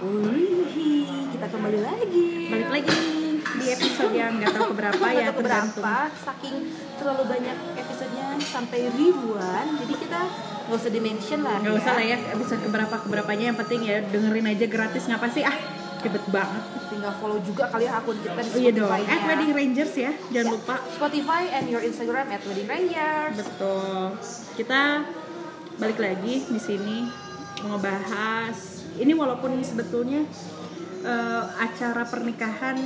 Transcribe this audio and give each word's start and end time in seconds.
Wih, 0.00 1.04
kita 1.36 1.46
kembali 1.52 1.80
lagi. 1.84 2.48
Balik 2.48 2.70
lagi 2.72 3.04
di 3.36 3.66
episode 3.68 4.16
yang 4.16 4.40
nggak 4.40 4.56
tahu 4.56 4.72
keberapa 4.72 5.04
ya 5.12 5.28
tahu 5.28 5.44
tergantung. 5.44 5.84
saking 6.24 6.56
terlalu 6.96 7.22
banyak 7.28 7.56
episodenya 7.76 8.26
sampai 8.40 8.88
ribuan, 8.96 9.76
jadi 9.76 9.94
kita 10.00 10.20
nggak 10.72 10.80
usah 10.80 10.88
dimention 10.88 11.44
lah. 11.44 11.60
Nggak 11.60 11.76
usah 11.84 11.92
lah 12.00 12.04
ya 12.08 12.16
episode 12.32 12.60
keberapa 12.64 12.96
keberapanya 12.96 13.44
yang 13.52 13.58
penting 13.60 13.80
ya 13.84 14.00
dengerin 14.08 14.48
aja 14.48 14.64
gratis 14.72 15.04
ngapa 15.04 15.28
sih 15.28 15.44
ah 15.44 15.56
ribet 16.00 16.24
banget. 16.32 16.64
Tinggal 16.88 17.12
follow 17.20 17.38
juga 17.44 17.68
kali 17.68 17.84
ya 17.84 17.92
akun 18.00 18.16
kita 18.24 18.40
di 18.40 18.48
Oh 18.56 18.56
iya 18.56 18.72
dong. 18.72 18.88
At 19.04 19.20
Wedding 19.28 19.52
Rangers 19.52 19.92
ya 20.00 20.16
jangan 20.32 20.48
Ya, 20.48 20.56
lupa. 20.56 20.76
Spotify 20.96 21.42
and 21.60 21.68
your 21.68 21.84
Instagram 21.84 22.32
at 22.32 22.40
Wedding 22.48 22.68
Rangers. 22.72 23.36
Betul. 23.36 24.16
Kita 24.56 25.04
balik 25.76 26.00
lagi 26.00 26.48
di 26.48 26.60
sini 26.60 27.04
mau 27.68 27.76
ngebahas 27.76 28.69
ini 29.00 29.12
walaupun 29.12 29.56
sebetulnya 29.60 30.22
eh, 31.00 31.44
acara 31.58 32.04
pernikahan 32.04 32.76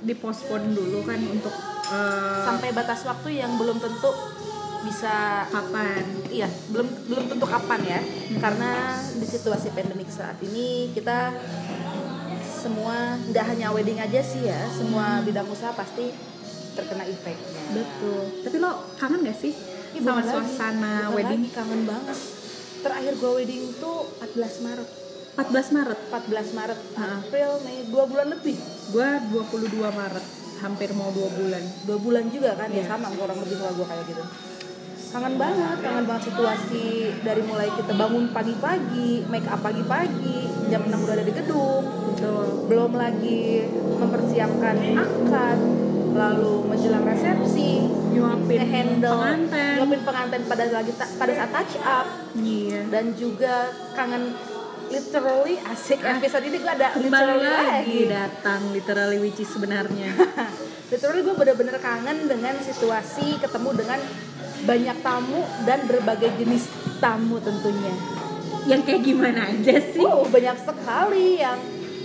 dipospon 0.00 0.70
dulu 0.70 1.02
kan 1.02 1.20
untuk 1.24 1.54
eh, 1.88 2.44
Sampai 2.44 2.70
batas 2.70 3.02
waktu 3.02 3.40
yang 3.40 3.56
belum 3.56 3.78
tentu 3.78 4.12
bisa 4.84 5.48
kapan. 5.48 6.04
iya 6.28 6.44
belum 6.68 6.84
belum 7.08 7.24
tentu 7.26 7.46
kapan 7.46 7.80
ya 7.82 8.00
karena 8.36 8.70
di 9.16 9.24
situasi 9.24 9.72
pandemik 9.72 10.06
saat 10.06 10.36
ini 10.38 10.92
kita 10.92 11.32
semua 12.54 13.16
nggak 13.24 13.44
hanya 13.46 13.72
wedding 13.72 13.96
aja 13.96 14.20
sih 14.20 14.44
ya 14.44 14.60
semua 14.68 15.20
bidang 15.20 15.48
usaha 15.48 15.72
pasti 15.72 16.12
terkena 16.74 17.04
efeknya 17.04 17.60
Betul. 17.72 18.22
Tapi 18.42 18.56
lo 18.58 18.70
kangen 18.94 19.22
gak 19.22 19.38
sih 19.38 19.52
Ih, 19.94 20.02
sama 20.02 20.20
lagi. 20.20 20.32
suasana 20.32 20.94
Bukan 21.06 21.16
wedding? 21.16 21.42
lagi, 21.44 21.54
kangen 21.54 21.82
banget 21.86 22.18
terakhir 22.82 23.12
gue 23.14 23.32
wedding 23.32 23.62
tuh 23.78 23.98
14 24.20 24.64
Maret 24.66 24.88
14 25.34 25.50
Maret. 25.72 25.98
14 26.08 26.54
Maret. 26.54 26.78
April 26.94 27.50
Mei 27.62 27.78
dua 27.88 28.04
bulan 28.06 28.26
lebih 28.30 28.54
Gua 28.88 29.18
22 29.28 29.66
Maret. 29.90 30.24
Hampir 30.56 30.94
mau 30.94 31.10
dua 31.10 31.28
bulan. 31.28 31.62
dua 31.84 31.98
bulan 31.98 32.24
juga 32.28 32.54
kan 32.54 32.70
ya 32.70 32.80
Iya. 32.80 32.88
sama 32.88 33.10
kurang 33.12 33.36
lebih 33.36 33.56
kalau 33.58 33.74
gue 33.74 33.86
kayak 33.86 34.04
gitu 34.08 34.24
kangen 35.14 35.38
banget 35.38 35.78
kangen 35.78 36.04
banget 36.04 36.26
situasi 36.26 36.86
dari 37.22 37.38
mulai 37.40 37.70
kita 37.70 37.94
bangun 37.94 38.34
pagi-pagi 38.34 39.22
make 39.28 39.46
up 39.46 39.62
pagi-pagi 39.62 40.42
jam 40.66 40.82
6 40.82 40.90
udah 40.90 41.14
ada 41.14 41.22
di 41.22 41.30
gedung 41.30 41.86
Betul. 42.10 42.66
belum 42.66 42.98
lagi 42.98 43.62
mempersiapkan 43.94 44.74
akad 44.74 45.58
lalu 46.10 46.66
menjelang 46.66 47.04
resepsi 47.04 47.86
Nyuapin 48.10 48.58
handle 48.64 49.14
pengantin. 49.16 49.74
nyuapin 49.78 50.02
pengantin 50.02 50.42
pada 50.46 50.64
lagi 50.72 50.90
pada 50.96 51.32
saat 51.32 51.50
touch 51.52 51.74
up 51.80 52.06
Iya. 52.34 52.80
dan 52.90 53.14
juga 53.14 53.54
kangen 53.94 54.34
literally 54.86 55.56
asik 55.66 56.00
episode 56.00 56.44
ini 56.44 56.56
gue 56.56 56.70
ada 56.70 56.88
Kembali 56.90 57.08
literally 57.08 57.46
lagi 57.46 57.98
datang 58.06 58.60
literally 58.70 59.18
which 59.18 59.38
is 59.38 59.48
sebenarnya. 59.48 60.10
literally 60.92 61.22
gue 61.22 61.34
bener-bener 61.34 61.76
kangen 61.78 62.24
dengan 62.24 62.54
situasi 62.58 63.38
ketemu 63.38 63.70
dengan 63.74 64.00
banyak 64.62 64.96
tamu 65.00 65.38
dan 65.62 65.84
berbagai 65.84 66.30
jenis 66.36 66.68
tamu 66.96 67.36
tentunya 67.38 67.92
yang 68.64 68.80
kayak 68.80 69.02
gimana 69.02 69.44
aja 69.46 69.76
sih? 69.76 70.00
Oh 70.00 70.24
banyak 70.24 70.56
sekali 70.56 71.36
yang 71.36 71.60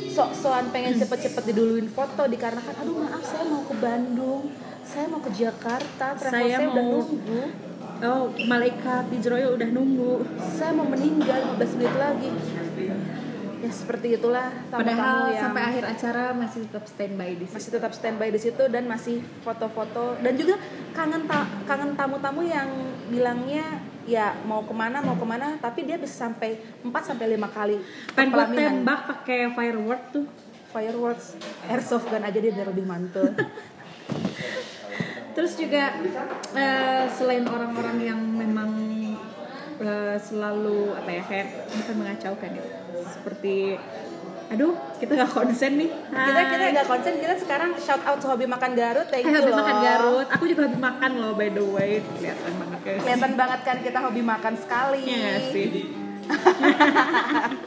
sok-sokan 0.10 0.68
pengen 0.70 0.98
cepet-cepet 0.98 1.44
diduluin 1.46 1.88
foto 1.88 2.26
dikarenakan 2.26 2.76
aduh 2.78 2.96
maaf 3.00 3.24
saya 3.24 3.46
mau 3.46 3.64
ke 3.64 3.76
Bandung 3.76 4.52
saya 4.84 5.06
mau 5.06 5.22
ke 5.22 5.32
Jakarta 5.32 6.18
travel 6.18 6.28
Saya 6.30 6.48
saya, 6.50 6.68
udah 6.68 6.84
mau- 6.84 7.00
nunggu 7.00 7.44
Oh, 8.00 8.32
malaikat 8.42 9.12
di 9.12 9.20
Jeroyo 9.20 9.60
udah 9.60 9.70
nunggu. 9.70 10.24
saya 10.50 10.72
mau 10.72 10.88
meninggal 10.88 11.36
15 11.60 11.76
menit 11.76 11.96
lagi 11.96 12.32
ya 13.60 13.68
seperti 13.70 14.16
itulah 14.16 14.48
tamu-tamu 14.68 14.88
Padahal 14.96 15.20
yang 15.28 15.44
sampai 15.44 15.62
akhir 15.66 15.84
acara 15.86 16.24
masih 16.32 16.60
tetap 16.64 16.86
standby 16.86 17.30
di 17.34 17.44
situ. 17.44 17.56
masih 17.56 17.72
tetap 17.76 17.92
standby 17.92 18.30
di 18.30 18.40
situ 18.40 18.64
dan 18.66 18.84
masih 18.86 19.16
foto-foto 19.42 20.16
dan 20.18 20.34
juga 20.34 20.56
kangen 20.92 21.28
ta- 21.28 21.50
kangen 21.66 21.92
tamu-tamu 21.94 22.40
yang 22.42 22.72
bilangnya 23.08 23.68
ya 24.08 24.32
mau 24.42 24.64
ke 24.64 24.72
mana 24.72 25.00
mau 25.00 25.14
ke 25.14 25.28
mana 25.28 25.60
tapi 25.60 25.84
dia 25.84 26.00
bisa 26.00 26.26
sampai 26.26 26.56
4 26.82 26.88
sampai 27.04 27.26
lima 27.30 27.46
kali 27.48 27.84
Pengen 28.16 28.32
tembak 28.80 29.00
pakai 29.06 29.52
firework 29.52 30.04
tuh. 30.10 30.26
fireworks 30.70 31.36
airsoft 31.66 32.08
gun 32.08 32.22
aja 32.22 32.38
dia 32.38 32.64
lebih 32.64 32.86
mantul 32.86 33.34
Terus 35.30 35.56
juga 35.56 35.96
eh, 36.52 37.06
selain 37.10 37.46
orang-orang 37.46 37.98
yang 38.04 38.20
memang 38.20 38.70
eh, 39.80 40.18
selalu 40.18 40.94
apa 40.94 41.10
ya 41.10 41.22
kayak 41.24 41.48
bukan 41.70 41.96
mengacaukan 41.98 42.50
ya, 42.52 42.64
seperti 43.06 43.56
aduh 44.50 44.74
kita 44.98 45.14
nggak 45.14 45.30
konsen 45.30 45.78
nih. 45.78 45.90
kita 46.10 46.42
kita 46.44 46.60
Hai. 46.60 46.72
nggak 46.74 46.88
konsen 46.88 47.14
kita 47.16 47.34
sekarang 47.38 47.70
shout 47.78 48.02
out 48.02 48.18
to 48.18 48.26
hobi 48.26 48.44
makan 48.44 48.74
Garut 48.74 49.06
thank 49.06 49.22
Eh, 49.22 49.26
you 49.26 49.36
habis 49.36 49.48
loh 49.48 49.58
makan 49.58 49.78
Garut. 49.80 50.28
Aku 50.28 50.44
juga 50.46 50.62
habis 50.66 50.80
makan 50.80 51.12
loh 51.16 51.32
by 51.34 51.50
the 51.50 51.62
way. 51.62 51.92
Kelihatan 52.12 52.54
banget 52.58 52.80
guys. 52.82 53.00
kelihatan 53.00 53.32
banget 53.36 53.60
kan 53.62 53.78
kita 53.80 53.98
hobi 54.02 54.22
makan 54.22 54.54
sekali 54.56 55.02
nggak 55.06 55.42
sih. 55.48 55.70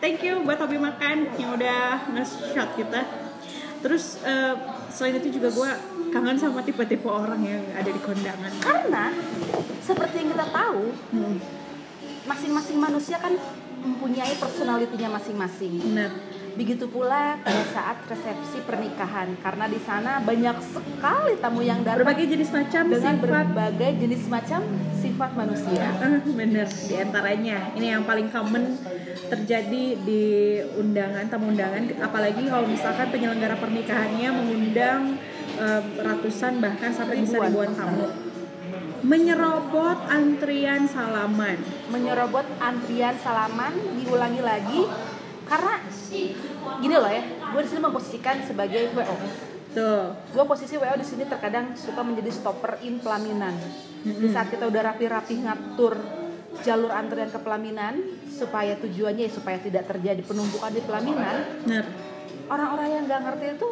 Thank 0.00 0.22
you 0.22 0.40
buat 0.40 0.56
hobi 0.56 0.78
makan 0.78 1.28
yang 1.36 1.50
udah 1.54 2.08
nge-shot 2.08 2.70
kita. 2.72 3.00
Terus 3.80 4.20
eh, 4.22 4.54
selain 4.90 5.18
itu 5.18 5.36
juga 5.36 5.48
gue 5.50 5.70
kangen 6.10 6.34
sama 6.34 6.60
tipe-tipe 6.60 7.06
orang 7.06 7.40
yang 7.40 7.62
ada 7.72 7.86
di 7.86 7.98
kondangan. 7.98 8.52
karena 8.58 9.04
seperti 9.80 10.14
yang 10.16 10.28
kita 10.30 10.46
tahu 10.46 10.82
Hmm, 11.10 11.36
masing-masing 12.22 12.78
manusia 12.78 13.16
kan 13.16 13.34
mempunyai 13.80 14.36
personalitinya 14.36 15.16
masing-masing 15.16 15.80
benar. 15.80 16.12
begitu 16.50 16.84
pula 16.84 17.38
pada 17.40 17.62
saat 17.64 17.96
resepsi 18.04 18.60
pernikahan 18.60 19.32
karena 19.38 19.64
di 19.64 19.80
sana 19.80 20.18
banyak 20.20 20.56
sekali 20.60 21.38
tamu 21.38 21.62
yang 21.62 21.80
datang 21.80 22.02
Berbagai 22.02 22.26
jenis 22.28 22.50
macam 22.50 22.82
dengan 22.86 23.14
sifat. 23.14 23.24
berbagai 23.24 23.90
jenis 23.96 24.22
macam 24.26 24.60
sifat 24.92 25.30
manusia 25.32 25.86
Ah, 25.96 26.18
bener 26.20 26.66
di 26.66 26.94
antaranya 26.98 27.56
ini 27.72 27.86
yang 27.88 28.02
paling 28.02 28.28
common 28.28 28.76
terjadi 29.30 29.84
di 29.96 30.22
undangan 30.74 31.24
tamu 31.24 31.48
undangan 31.48 31.86
apalagi 32.00 32.42
kalau 32.44 32.66
misalkan 32.66 33.06
penyelenggara 33.08 33.54
pernikahannya 33.54 34.28
mengundang 34.28 35.02
ratusan 36.00 36.60
bahkan 36.60 36.90
sampai 36.92 37.20
bisa 37.20 37.36
Ribuan. 37.36 37.72
tamu 37.76 38.30
menyerobot 39.00 39.98
antrian 40.12 40.84
salaman. 40.84 41.56
Menyerobot 41.88 42.44
antrian 42.60 43.16
salaman 43.16 43.72
diulangi 43.96 44.42
lagi 44.44 44.82
karena 45.48 45.82
gini 46.78 46.94
loh 46.94 47.10
ya 47.10 47.24
gue 47.26 47.60
di 47.64 47.68
sini 47.68 47.80
memposisikan 47.82 48.38
sebagai 48.46 48.94
wo 48.94 49.02
tuh 49.74 50.14
gue 50.14 50.44
posisi 50.46 50.78
wo 50.78 50.86
di 50.86 51.06
sini 51.06 51.26
terkadang 51.26 51.74
suka 51.74 52.04
menjadi 52.04 52.30
stopper 52.30 52.78
in 52.84 53.00
pelaminan. 53.00 53.56
Di 54.04 54.28
saat 54.30 54.52
kita 54.52 54.68
udah 54.68 54.92
rapi-rapi 54.92 55.34
ngatur 55.48 55.94
jalur 56.60 56.92
antrian 56.92 57.30
ke 57.32 57.40
pelaminan 57.40 57.94
supaya 58.28 58.76
tujuannya 58.76 59.26
ya 59.26 59.32
supaya 59.32 59.58
tidak 59.62 59.86
terjadi 59.86 60.20
penumpukan 60.26 60.74
di 60.74 60.82
pelaminan 60.82 61.46
orang-orang 62.50 62.88
yang 62.90 63.02
nggak 63.06 63.20
ngerti 63.22 63.46
itu 63.54 63.70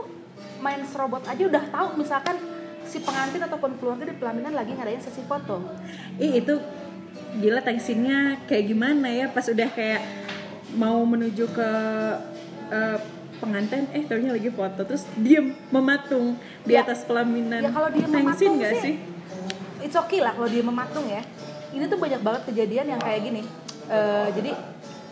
main 0.58 0.82
serobot 0.84 1.22
aja 1.22 1.38
udah 1.40 1.64
tahu 1.68 1.88
misalkan 1.96 2.36
si 2.82 2.98
pengantin 2.98 3.42
ataupun 3.42 3.76
keluarga 3.76 4.04
di 4.04 4.16
pelaminan 4.16 4.52
lagi 4.52 4.72
ngadain 4.72 4.98
sesi 4.98 5.20
foto. 5.22 5.60
Ih 6.16 6.40
itu 6.40 6.56
gila 7.36 7.60
tensinya 7.60 8.40
kayak 8.44 8.64
gimana 8.66 9.06
ya? 9.06 9.26
Pas 9.28 9.44
udah 9.44 9.68
kayak 9.68 10.00
mau 10.74 11.00
menuju 11.02 11.44
ke 11.48 11.70
eh, 12.68 12.98
pengantin 13.38 13.86
eh 13.92 14.02
taunya 14.02 14.34
lagi 14.34 14.50
foto 14.50 14.82
terus 14.82 15.06
diem 15.14 15.54
mematung 15.70 16.34
di 16.64 16.74
Ya. 16.74 16.82
atas 16.82 17.06
pelaminan. 17.06 17.62
Ya 17.62 17.70
kalau 17.70 17.88
dia 17.88 18.04
mematung 18.04 18.58
nggak 18.58 18.74
sih, 18.82 18.94
it's 19.78 19.94
okay 19.94 20.18
lah 20.18 20.34
kalau 20.34 20.48
dia 20.48 20.60
mematung 20.60 21.06
ya. 21.06 21.22
Ini 21.68 21.84
tuh 21.86 22.00
banyak 22.00 22.18
banget 22.18 22.42
kejadian 22.48 22.96
yang 22.96 23.00
kayak 23.00 23.20
gini. 23.22 23.42
Eh, 23.88 24.26
jadi 24.34 24.52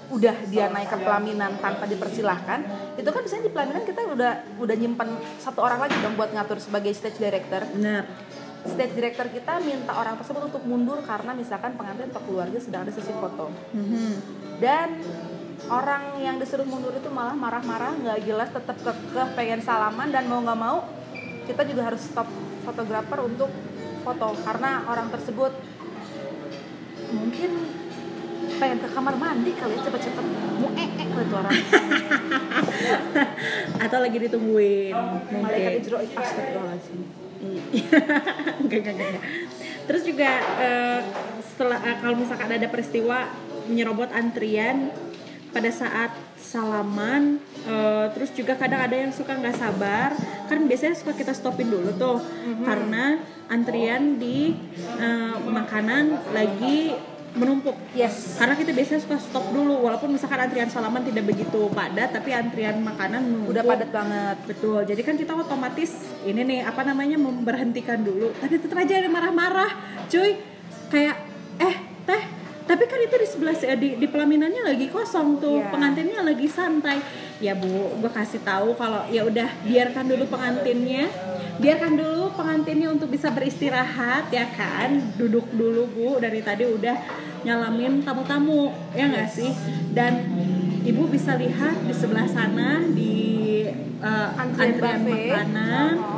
udah 0.07 0.37
dia 0.47 0.71
naik 0.71 0.87
ke 0.87 0.99
pelaminan 1.03 1.59
tanpa 1.59 1.83
dipersilahkan 1.91 2.63
itu 2.95 3.09
kan 3.11 3.21
biasanya 3.27 3.45
di 3.51 3.53
pelaminan 3.53 3.83
kita 3.83 4.01
udah 4.07 4.33
udah 4.63 4.77
nyimpen 4.79 5.09
satu 5.43 5.67
orang 5.67 5.83
lagi 5.83 5.99
dong 5.99 6.15
buat 6.15 6.31
ngatur 6.31 6.63
sebagai 6.63 6.95
stage 6.95 7.19
director. 7.19 7.67
Benar. 7.75 8.07
Stage 8.67 8.95
director 8.95 9.27
kita 9.31 9.59
minta 9.63 9.95
orang 9.99 10.15
tersebut 10.19 10.47
untuk 10.47 10.63
mundur 10.63 11.03
karena 11.03 11.35
misalkan 11.35 11.75
pengantin 11.75 12.11
atau 12.11 12.23
keluarga 12.23 12.59
sedang 12.63 12.87
ada 12.87 12.93
sesi 12.95 13.11
foto. 13.15 13.51
Mhm. 13.75 14.45
dan 14.57 14.89
orang 15.69 16.17
yang 16.17 16.41
disuruh 16.41 16.65
mundur 16.65 16.97
itu 16.97 17.13
malah 17.13 17.37
marah-marah 17.37 17.93
nggak 18.01 18.25
jelas 18.25 18.49
tetap 18.49 18.73
kekeh 18.81 19.29
pengen 19.37 19.61
salaman 19.61 20.09
dan 20.09 20.25
mau 20.33 20.41
nggak 20.41 20.57
mau 20.57 20.81
kita 21.45 21.63
juga 21.69 21.93
harus 21.93 22.01
stop 22.01 22.25
fotografer 22.65 23.19
untuk 23.23 23.51
foto. 24.03 24.29
Karena 24.43 24.87
orang 24.87 25.11
tersebut 25.11 25.53
mungkin 27.15 27.51
pengen 28.67 28.83
ke 28.83 28.91
kamar 28.91 29.15
mandi 29.15 29.55
kali 29.55 29.79
ya 29.79 29.81
cepet-cepet 29.87 30.25
mau 30.59 30.71
eh 30.75 30.89
eh 30.91 31.07
kali 31.07 31.23
itu 31.23 31.35
orang. 31.39 31.55
Atau 33.87 33.99
lagi 34.03 34.19
ditungguin 34.27 34.95
malaikat 35.39 35.71
mungkin 35.71 35.87
ijro 35.87 35.97
astagfirullahaladzim. 36.03 37.01
Enggak, 38.67 38.79
enggak, 38.83 38.95
enggak, 38.97 39.07
enggak. 39.07 39.25
terus 39.87 40.03
juga 40.03 40.31
eh, 40.59 41.01
setelah 41.47 41.79
eh, 41.79 41.97
kalau 42.03 42.19
misalkan 42.19 42.51
ada 42.51 42.67
peristiwa 42.67 43.31
menyerobot 43.71 44.11
antrian 44.11 44.91
pada 45.55 45.71
saat 45.71 46.11
salaman 46.35 47.39
eh, 47.71 48.07
terus 48.19 48.35
juga 48.35 48.59
kadang 48.59 48.83
ada 48.83 48.99
yang 48.99 49.15
suka 49.15 49.39
nggak 49.39 49.63
sabar. 49.63 50.11
Kan 50.51 50.67
biasanya 50.67 50.99
suka 50.99 51.15
kita 51.15 51.39
stopin 51.39 51.71
dulu 51.71 51.95
tuh 51.95 52.19
karena 52.67 53.23
antrian 53.47 54.19
di 54.19 54.59
eh, 54.99 55.37
makanan 55.47 56.35
lagi 56.35 57.15
menumpuk 57.37 57.77
Yes. 57.93 58.41
karena 58.41 58.57
kita 58.57 58.73
biasanya 58.73 59.01
suka 59.05 59.17
stop 59.21 59.45
dulu 59.53 59.85
walaupun 59.85 60.13
misalkan 60.17 60.41
antrian 60.43 60.69
salaman 60.73 61.05
tidak 61.05 61.29
begitu 61.29 61.69
padat 61.73 62.13
tapi 62.13 62.33
antrian 62.33 62.81
makanan 62.81 63.21
menumpuk. 63.25 63.53
Udah 63.53 63.63
padat 63.65 63.91
banget. 63.93 64.37
betul 64.49 64.81
jadi 64.85 65.01
kan 65.05 65.15
kita 65.21 65.33
otomatis 65.37 65.93
ini 66.25 66.41
nih 66.43 66.61
apa 66.65 66.83
namanya 66.83 67.21
memberhentikan 67.21 68.01
dulu 68.01 68.33
tapi 68.41 68.57
tetap 68.57 68.77
aja 68.81 69.01
ada 69.01 69.09
marah-marah 69.13 69.71
cuy 70.09 70.41
kayak 70.89 71.17
eh 71.61 71.77
teh 72.07 72.23
tapi 72.67 72.85
kan 72.91 72.99
itu 72.99 73.15
di 73.15 73.29
sebelah 73.31 73.55
di, 73.79 73.89
di 73.95 74.07
pelaminannya 74.11 74.75
lagi 74.75 74.91
kosong 74.91 75.39
tuh 75.39 75.63
Iya. 75.63 75.71
pengantinnya 75.71 76.21
lagi 76.27 76.51
santai. 76.51 76.99
Ya 77.39 77.55
bu 77.55 77.95
gue 78.03 78.11
kasih 78.11 78.43
tahu 78.43 78.75
kalau 78.75 79.07
ya 79.07 79.23
udah 79.23 79.47
biarkan 79.63 80.05
dulu 80.11 80.27
pengantinnya. 80.27 81.07
Biarkan 81.63 81.95
dulu 81.95 82.35
pengantinnya 82.35 82.91
untuk 82.91 83.15
bisa 83.15 83.31
beristirahat 83.31 84.29
ya 84.35 84.51
kan? 84.51 84.99
Duduk 85.15 85.47
dulu 85.55 85.87
bu 85.95 86.09
dari 86.19 86.43
tadi 86.43 86.67
udah 86.67 86.97
nyalamin 87.47 88.03
tamu-tamu 88.03 88.75
ya 88.99 89.15
nggak 89.15 89.31
sih? 89.31 89.55
Dan 89.95 90.27
ibu 90.83 91.07
bisa 91.07 91.39
lihat 91.39 91.87
di 91.87 91.95
sebelah 91.95 92.27
sana 92.27 92.83
di 92.83 93.15
eh, 94.03 94.29
Antrian 94.43 94.75
antrian 94.75 95.01
makanan. 95.07 95.95
Oh. 96.03 96.16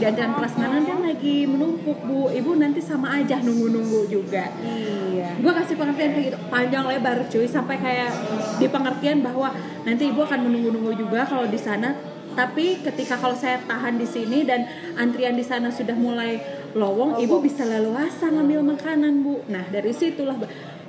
Di 0.00 0.08
antrian 0.08 0.32
prasmanan 0.32 0.80
dia 0.80 0.96
lagi 0.96 1.44
menumpuk 1.44 2.00
bu. 2.08 2.32
Ibu 2.32 2.56
nanti 2.56 2.80
sama 2.80 3.20
aja 3.20 3.36
nunggu-nunggu 3.44 4.08
juga. 4.08 4.48
Iya. 4.64 5.36
gue 5.36 5.52
kasih 5.52 5.76
pengertian 5.76 6.10
kayak 6.16 6.26
gitu. 6.32 6.38
Panjang 6.48 6.84
lebar 6.88 7.28
cuy. 7.28 7.44
Sampai 7.44 7.76
kayak 7.76 8.08
di 8.56 8.64
pengertian 8.72 9.20
bahwa 9.20 9.52
nanti 9.84 10.08
ibu 10.08 10.24
akan 10.24 10.48
menunggu-nunggu 10.48 10.96
juga 10.96 11.28
kalau 11.28 11.44
di 11.44 11.60
sana. 11.60 11.92
Tapi 12.32 12.80
ketika 12.80 13.20
kalau 13.20 13.36
saya 13.36 13.60
tahan 13.68 14.00
di 14.00 14.08
sini 14.08 14.48
dan 14.48 14.64
antrian 14.96 15.36
di 15.36 15.44
sana 15.44 15.68
sudah 15.68 15.98
mulai 15.98 16.40
lowong 16.72 17.20
ibu 17.20 17.42
bisa 17.44 17.68
leluasa 17.68 18.32
ngambil 18.32 18.64
makanan 18.72 19.20
bu. 19.20 19.44
Nah 19.52 19.68
dari 19.68 19.92
situlah 19.92 20.40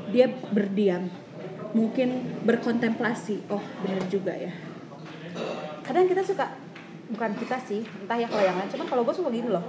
dia 0.08 0.32
berdiam. 0.56 1.12
Mungkin 1.76 2.40
berkontemplasi. 2.48 3.52
Oh 3.52 3.64
benar 3.84 4.08
juga 4.08 4.32
ya. 4.40 4.56
Kadang 5.84 6.08
kita 6.08 6.24
suka 6.24 6.61
bukan 7.12 7.32
kita 7.36 7.58
sih 7.62 7.82
entah 7.84 8.16
ya 8.16 8.26
kalau 8.26 8.42
yang 8.42 8.56
lain 8.56 8.70
cuman 8.70 8.88
kalau 8.88 9.02
gue 9.04 9.14
suka 9.14 9.30
gini 9.30 9.48
loh 9.48 9.64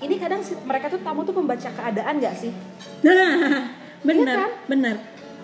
ini 0.00 0.14
kadang 0.16 0.38
mereka 0.64 0.86
tuh 0.88 1.00
tamu 1.00 1.20
tuh 1.22 1.34
membaca 1.34 1.68
keadaan 1.68 2.14
nggak 2.16 2.34
sih 2.34 2.52
nah 3.02 3.66
benar 4.08 4.36
kan? 4.38 4.50
benar 4.66 4.96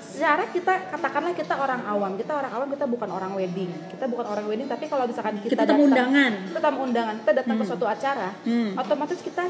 secara 0.06 0.48
kita 0.48 0.72
katakanlah 0.88 1.34
kita 1.34 1.54
orang 1.54 1.82
awam 1.84 2.12
kita 2.14 2.32
orang 2.32 2.48
awam 2.48 2.68
kita 2.70 2.84
bukan 2.86 3.10
orang 3.10 3.32
wedding 3.34 3.68
kita 3.90 4.06
bukan 4.06 4.24
orang 4.24 4.46
wedding 4.46 4.64
tapi 4.64 4.86
kalau 4.86 5.04
misalkan 5.04 5.36
kita, 5.38 5.52
Kita 5.52 5.64
datang- 5.66 5.82
undangan. 5.82 6.32
kita 6.46 6.60
tamu 6.62 6.78
undangan 6.82 7.14
kita 7.20 7.32
datang 7.36 7.56
ke 7.58 7.64
suatu 7.66 7.84
acara 7.84 8.32
Hmm. 8.40 8.72
otomatis 8.74 9.20
kita 9.20 9.44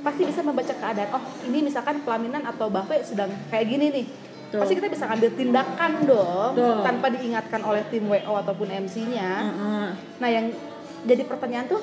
pasti 0.00 0.22
bisa 0.22 0.40
membaca 0.40 0.72
keadaan 0.72 1.08
oh 1.10 1.22
ini 1.44 1.58
misalkan 1.60 2.00
pelaminan 2.00 2.46
atau 2.46 2.70
buffet 2.70 3.02
sedang 3.04 3.28
kayak 3.50 3.66
gini 3.66 3.86
nih 3.92 4.06
Tuh. 4.46 4.62
pasti 4.62 4.72
kita 4.72 4.88
bisa 4.88 5.04
ngambil 5.04 5.30
tindakan 5.34 5.92
dong 6.06 6.52
Tuh. 6.54 6.80
tanpa 6.80 7.06
diingatkan 7.10 7.60
oleh 7.60 7.82
tim 7.90 8.06
WO 8.06 8.32
ataupun 8.36 8.68
MC-nya 8.70 9.30
Heeh. 9.42 9.86
Nah 10.16 10.28
yang 10.30 10.46
jadi 11.06 11.22
pertanyaan 11.24 11.70
tuh 11.70 11.82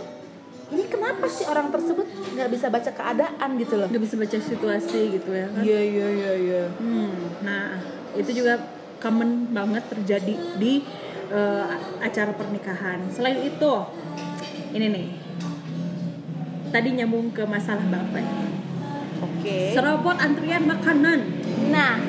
ini 0.74 0.84
kenapa 0.90 1.26
sih 1.30 1.46
orang 1.46 1.70
tersebut 1.70 2.06
nggak 2.34 2.50
bisa 2.50 2.66
baca 2.68 2.92
keadaan 2.92 3.50
gitu 3.62 3.78
loh? 3.78 3.88
nggak 3.88 4.04
bisa 4.04 4.16
baca 4.18 4.38
situasi 4.38 5.00
gitu 5.16 5.30
ya 5.32 5.46
kan 5.48 5.62
Iya 5.62 5.80
iya 5.86 6.08
iya 6.10 6.32
iya. 6.36 6.64
Hmm, 6.82 7.14
nah 7.46 7.78
itu 8.18 8.32
juga 8.34 8.58
common 8.98 9.54
banget 9.54 9.84
terjadi 9.90 10.34
di 10.58 10.82
eh, 11.30 11.74
acara 12.00 12.32
pernikahan. 12.34 13.06
Selain 13.10 13.38
itu, 13.42 13.74
ini 14.72 14.86
nih, 14.86 15.06
tadi 16.70 16.90
nyambung 16.94 17.30
ke 17.34 17.44
masalah 17.46 17.84
buffet. 17.86 18.26
Oke. 19.22 19.78
Serobot 19.78 20.18
antrian 20.18 20.66
makanan. 20.66 21.20
Nah 21.70 22.02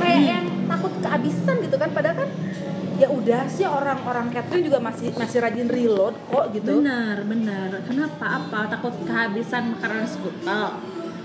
kayak 0.00 0.22
yang 0.22 0.46
takut 0.64 0.92
kehabisan 1.00 1.56
gitu 1.60 1.76
kan, 1.76 1.90
padahal 1.92 2.24
kan 2.24 2.30
ya 3.02 3.08
udah 3.10 3.50
sih 3.50 3.66
orang-orang 3.66 4.30
catering 4.30 4.70
juga 4.70 4.78
masih 4.78 5.10
masih 5.18 5.42
rajin 5.42 5.66
reload 5.66 6.14
kok 6.30 6.54
gitu. 6.54 6.78
Benar, 6.78 7.26
benar. 7.26 7.70
Kenapa? 7.82 8.24
Apa? 8.38 8.70
Takut 8.70 8.94
kehabisan 9.02 9.74
makanan 9.74 10.06
skutel. 10.06 10.78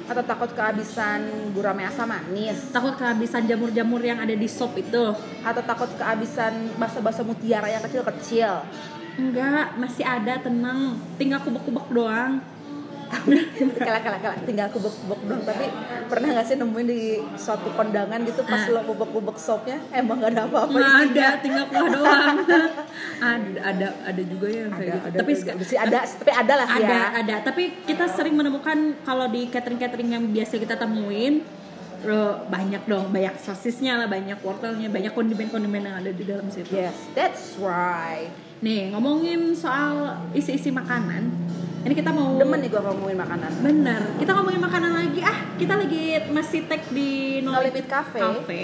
Atau 0.07 0.23
takut 0.23 0.49
kehabisan 0.57 1.53
gurame 1.53 1.85
asam 1.85 2.09
manis. 2.09 2.73
Takut 2.73 2.97
kehabisan 2.97 3.45
jamur-jamur 3.45 4.01
yang 4.01 4.17
ada 4.17 4.33
di 4.33 4.49
sop 4.49 4.73
itu. 4.73 5.13
Atau 5.45 5.61
takut 5.61 5.91
kehabisan 5.93 6.73
basa-basa 6.81 7.21
mutiara 7.21 7.69
yang 7.69 7.83
kecil-kecil. 7.85 8.65
Enggak, 9.17 9.77
masih 9.77 10.05
ada, 10.07 10.41
tenang. 10.41 10.97
Tinggal 11.21 11.45
kubek-kubek 11.45 11.93
doang. 11.93 12.41
Kelak 13.77 14.01
kelak 14.03 14.19
kelak 14.19 14.37
tinggal 14.43 14.67
kubek-kubek 14.69 15.19
doang 15.23 15.43
tapi 15.43 15.65
pernah 16.07 16.27
nggak 16.31 16.45
sih 16.45 16.55
nemuin 16.55 16.87
di 16.87 17.01
suatu 17.35 17.69
kondangan 17.71 18.19
gitu 18.23 18.41
pas 18.43 18.59
Ah. 18.59 18.69
lo 18.69 18.81
kubek-kubek 18.85 19.37
sopnya 19.37 19.77
emang 19.91 20.19
gak 20.19 20.31
ada 20.33 20.41
apa-apa 20.45 20.75
Nggak 20.75 20.95
ada, 21.09 21.27
tinggal 21.39 21.65
kuah 21.67 21.87
doang. 21.87 22.35
ada, 23.23 23.59
ada, 23.63 23.87
ada 24.03 24.21
juga 24.23 24.47
ya 24.47 24.65
kayak 24.67 24.91
gitu. 24.93 25.07
ada, 25.07 25.17
Tapi 25.17 25.31
ada, 25.33 25.51
ada, 25.51 25.63
sih. 25.63 25.77
Ada 25.77 25.99
tapi 26.17 26.31
ada 26.31 26.53
lah 26.55 26.67
ada 26.69 26.85
ya. 26.85 27.05
ada. 27.15 27.35
Tapi 27.43 27.63
kita 27.83 28.05
sering 28.09 28.35
menemukan 28.35 28.77
kalau 29.01 29.25
di 29.27 29.47
catering 29.47 29.77
catering 29.77 30.09
yang 30.11 30.23
biasa 30.27 30.53
kita 30.55 30.75
temuin 30.75 31.41
eh, 32.03 32.33
banyak 32.45 32.83
dong. 32.85 33.09
Banyak 33.09 33.35
sosisnya 33.37 33.97
lah 33.97 34.07
banyak 34.07 34.37
wortelnya 34.41 34.87
banyak 34.87 35.11
kondimen 35.11 35.47
kondimen 35.47 35.81
yang 35.81 35.97
ada 35.97 36.11
di 36.11 36.23
dalam 36.23 36.47
situ. 36.47 36.69
Yes 36.69 36.95
that's 37.13 37.55
right. 37.57 38.29
Nih 38.57 38.89
ngomongin 38.89 39.53
soal 39.53 40.17
isi 40.33 40.57
isi 40.57 40.69
makanan 40.69 41.29
ini 41.87 41.95
kita 41.95 42.11
mau 42.11 42.35
demen 42.35 42.59
nih 42.59 42.69
gue 42.69 42.81
ngomongin 42.83 43.17
makanan. 43.17 43.51
Bener. 43.63 44.01
Kita 44.19 44.31
ngomongin 44.35 44.59
makanan 44.59 44.91
lagi. 44.91 45.19
Ah 45.23 45.37
kita 45.55 45.73
lagi 45.79 46.03
masih 46.35 46.67
tag 46.67 46.83
di 46.91 47.39
No 47.39 47.55
Limit 47.63 47.87
Cafe. 47.87 48.19
Cafe. 48.19 48.63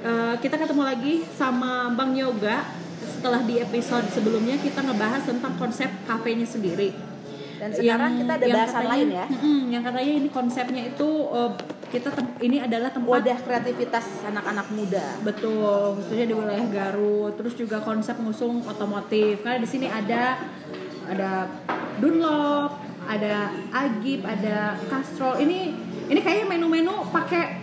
Eh, 0.00 0.34
kita 0.38 0.54
ketemu 0.54 0.82
lagi 0.86 1.26
sama 1.34 1.90
Bang 1.90 2.14
Yoga. 2.14 2.62
Setelah 3.02 3.42
di 3.42 3.58
episode 3.58 4.06
sebelumnya 4.14 4.56
kita 4.62 4.78
ngebahas 4.80 5.26
tentang 5.26 5.58
konsep 5.58 5.90
kafenya 6.06 6.46
sendiri. 6.46 6.94
Dan 7.60 7.74
sekarang 7.76 8.24
kita 8.24 8.32
ada 8.40 8.46
bahasan 8.46 8.72
katanya- 8.72 8.92
lain 8.94 9.08
ya. 9.10 9.26
Mm-mm, 9.28 9.60
yang 9.68 9.82
katanya 9.84 10.12
ini 10.16 10.28
konsepnya 10.32 10.82
itu 10.86 11.08
eh, 11.34 11.50
kita 11.90 12.08
ini 12.40 12.62
adalah 12.62 12.94
tempat 12.94 13.10
wadah 13.10 13.38
kreativitas 13.42 14.06
anak-anak 14.22 14.70
muda. 14.70 15.18
Betul. 15.26 15.98
Khususnya 15.98 16.30
di 16.30 16.34
wilayah 16.38 16.66
Garut. 16.70 17.34
Terus 17.34 17.58
juga 17.58 17.82
konsep 17.82 18.14
ngusung 18.22 18.62
otomotif. 18.64 19.42
Karena 19.42 19.58
di 19.58 19.66
sini 19.66 19.90
ada 19.90 20.38
ada 21.10 21.50
Dunlop 22.00 22.70
ada 23.06 23.52
Agip 23.70 24.24
ada 24.24 24.76
Castrol 24.88 25.38
ini 25.44 25.76
ini 26.10 26.20
kayaknya 26.20 26.46
menu-menu 26.50 27.06
pakai 27.12 27.60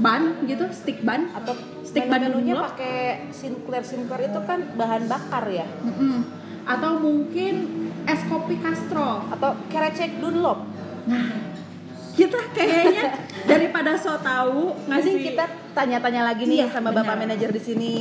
ban 0.00 0.42
gitu 0.48 0.66
stick 0.74 1.06
ban 1.06 1.30
atau 1.36 1.54
Stick 1.86 2.10
ban 2.10 2.24
Dunlop? 2.26 2.74
pakai 2.74 3.30
Sinclair 3.30 3.84
Sinclair 3.86 4.32
itu 4.32 4.40
kan 4.42 4.74
bahan 4.74 5.06
bakar 5.06 5.46
ya 5.46 5.68
Mm-mm. 5.84 6.26
atau 6.66 6.98
mungkin 6.98 7.54
es 8.08 8.20
kopi 8.26 8.58
Castrol 8.58 9.28
atau 9.30 9.54
kerecek 9.70 10.18
Dunlop 10.18 10.66
kita 12.14 12.38
kayaknya 12.50 13.04
daripada 13.44 13.98
so 13.98 14.14
tahu 14.16 14.70
Mending 14.86 14.88
ngasih 14.88 15.14
kita 15.26 15.44
tanya-tanya 15.72 16.22
lagi 16.24 16.46
nih 16.46 16.62
Iya, 16.62 16.66
sama 16.70 16.88
bapak 16.88 17.04
benar. 17.04 17.20
manajer 17.26 17.50
di 17.50 17.58
sini 17.58 17.94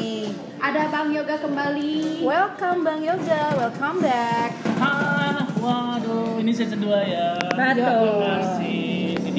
ada 0.57 0.85
Bang 0.87 1.09
Yoga 1.09 1.35
kembali 1.35 2.21
welcome 2.21 2.79
Bang 2.81 3.01
Yoga 3.01 3.41
welcome 3.57 3.97
back 3.99 4.53
Ah, 4.77 5.41
waduh, 5.57 6.37
ini 6.37 6.51
season 6.51 6.77
2 6.77 6.91
ya. 7.07 7.39
Betul. 7.55 7.79
Terima 7.79 8.13
kasih. 8.35 8.92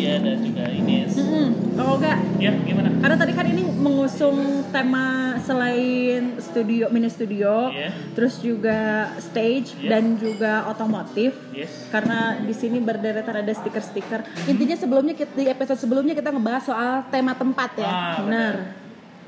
Ini 0.05 0.13
dia 0.13 0.17
dan 0.21 0.39
juga 0.39 0.65
Ines. 0.69 1.13
Mm-mm. 1.17 1.47
Bang 1.75 1.89
Yoga 1.89 2.13
Ya, 2.37 2.53
gimana? 2.53 2.89
Karena 2.95 3.17
tadi 3.17 3.33
kan 3.33 3.47
ini 3.47 3.63
mengusung 3.65 4.37
tema 4.69 5.07
selain 5.41 6.37
studio, 6.39 6.89
mini 6.89 7.09
studio, 7.09 7.69
Iya. 7.69 7.89
terus 8.13 8.37
juga 8.39 8.79
stage 9.19 9.73
Iya. 9.79 9.89
dan 9.91 10.05
juga 10.15 10.69
otomotif. 10.69 11.33
Yes. 11.51 11.89
Karena 11.89 12.37
di 12.39 12.53
sini 12.53 12.79
berderetan 12.79 13.35
ada 13.39 13.49
stiker-stiker. 13.51 14.21
intinya 14.47 14.75
sebelumnya 14.75 15.15
kita- 15.15 15.33
di 15.35 15.47
episode 15.47 15.79
sebelumnya 15.79 16.13
kita 16.13 16.29
ngebahas 16.29 16.63
soal 16.63 16.91
tema 17.09 17.33
tempat 17.33 17.71
ya 17.75 17.87
Ah, 17.87 18.15
Benar. 18.21 18.55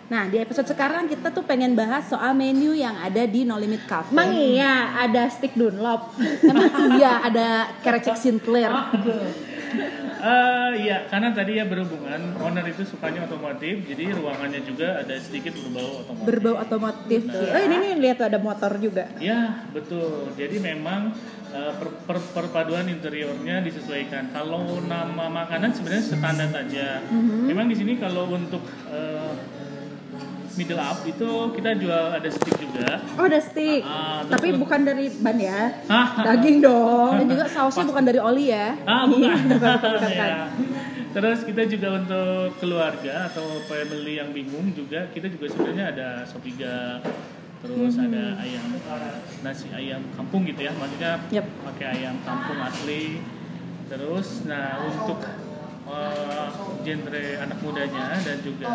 nah 0.06 0.22
di 0.24 0.36
episode 0.36 0.66
sekarang 0.66 1.06
kita 1.06 1.30
tuh 1.30 1.42
pengen 1.42 1.72
bahas 1.72 2.04
soal 2.04 2.30
menu 2.32 2.72
yang 2.72 2.94
ada 2.94 3.24
di 3.24 3.42
No 3.42 3.56
Limit 3.56 3.82
Cafe 3.84 4.10
Emang 4.10 4.30
iya 4.30 4.74
ada 4.94 5.26
stick 5.26 5.52
Dunlop. 5.52 6.12
emang 6.42 6.68
iya 6.94 7.22
ada 7.22 7.48
kerecek 7.80 8.14
Sinclair 8.14 8.70
Eh, 10.16 10.70
iya, 10.80 11.04
karena 11.06 11.28
tadi 11.30 11.56
ya 11.56 11.64
berhubungan 11.64 12.34
owner 12.36 12.64
itu 12.64 12.82
sukanya 12.82 13.24
otomotif, 13.24 13.84
jadi 13.84 14.10
ruangannya 14.10 14.64
juga 14.64 14.98
ada 14.98 15.12
sedikit 15.16 15.52
berbau 15.54 16.00
otomotif. 16.00 16.24
berbau 16.24 16.56
otomotif 16.56 17.20
Oh 17.28 17.60
ini 17.60 17.76
nih 17.76 17.92
lihat 18.00 18.18
ada 18.22 18.38
motor 18.38 18.72
juga. 18.76 19.12
Ya, 19.18 19.66
betul. 19.70 20.32
Jadi 20.34 20.56
memang 20.56 21.12
eh, 21.46 21.72
per- 21.74 21.96
per- 22.06 22.30
perpaduan 22.32 22.88
interiornya 22.88 23.60
disesuaikan. 23.60 24.32
Kalau 24.32 24.80
nama 24.82 25.28
makanan 25.28 25.70
sebenarnya 25.70 26.04
standar 26.04 26.50
aja. 26.50 27.04
Memang 27.44 27.68
di 27.68 27.76
sini 27.76 27.96
kalau 27.96 28.26
untuk 28.26 28.64
eh, 28.88 29.32
middle 30.56 30.80
up 30.80 30.98
itu 31.04 31.28
kita 31.52 31.70
jual 31.76 32.04
ada 32.12 32.28
stick 32.28 32.56
juga. 32.56 33.00
Oh, 33.14 33.24
ada 33.24 33.38
stick. 33.38 33.80
Ah, 33.80 34.20
terus 34.20 34.32
Tapi 34.32 34.46
bukan 34.56 34.80
dari 34.82 35.06
ban 35.14 35.36
ya. 35.36 35.60
Ah, 35.86 36.06
Daging 36.24 36.58
dong. 36.58 37.12
Dan 37.20 37.26
juga 37.28 37.44
sausnya 37.46 37.84
bukan 37.84 38.02
dari 38.02 38.18
oli 38.18 38.48
ya. 38.48 38.72
Ah, 38.82 39.04
bukan. 39.04 39.36
Bukan, 39.52 39.76
bukan, 39.76 39.92
bukan. 40.02 40.10
Ya. 40.10 40.48
Terus 41.12 41.38
kita 41.42 41.64
juga 41.64 41.88
untuk 41.96 42.60
keluarga 42.60 43.14
atau 43.26 43.44
family 43.64 44.20
yang 44.20 44.32
bingung 44.32 44.68
juga 44.70 45.08
kita 45.08 45.28
juga 45.28 45.48
sebenarnya 45.48 45.84
ada 45.88 46.08
sopiga 46.24 47.00
terus 47.56 47.96
Mhm. 47.96 48.04
ada 48.04 48.24
ayam 48.38 48.66
nasi 49.40 49.72
ayam 49.72 50.04
kampung 50.12 50.44
gitu 50.44 50.60
ya 50.60 50.76
maksudnya 50.76 51.16
Yep. 51.32 51.46
pakai 51.64 51.86
ayam 51.96 52.20
kampung 52.20 52.60
asli 52.60 53.24
terus 53.88 54.44
nah 54.44 54.76
untuk 54.82 55.24
eh, 55.86 56.46
genre 56.84 57.24
anak 57.40 57.58
mudanya 57.62 58.12
dan 58.20 58.36
juga 58.42 58.68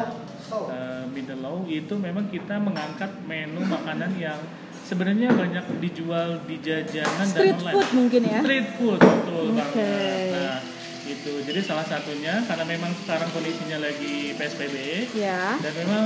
eh, 0.67 1.03
middle 1.07 1.39
low 1.39 1.57
itu 1.65 1.93
memang 1.95 2.27
kita 2.27 2.55
mengangkat 2.57 3.11
menu 3.23 3.63
makanan 3.65 4.11
yang 4.15 4.37
sebenarnya 4.83 5.31
banyak 5.31 5.65
dijual 5.79 6.43
di 6.43 6.59
jajanan 6.59 7.23
Street 7.23 7.55
dan 7.55 7.57
online 7.57 7.75
food 7.77 7.89
mungkin 7.95 8.21
ya. 8.21 8.39
street 8.39 8.67
food 8.75 8.99
betul 8.99 9.45
Oke. 9.49 9.55
banget 9.55 10.27
nah 10.33 10.59
itu 11.01 11.33
jadi 11.43 11.59
salah 11.59 11.83
satunya 11.83 12.45
karena 12.45 12.63
memang 12.63 12.91
sekarang 12.95 13.27
kondisinya 13.29 13.81
lagi 13.81 14.31
psbb 14.31 14.75
Ya. 15.17 15.57
dan 15.57 15.73
memang 15.75 16.05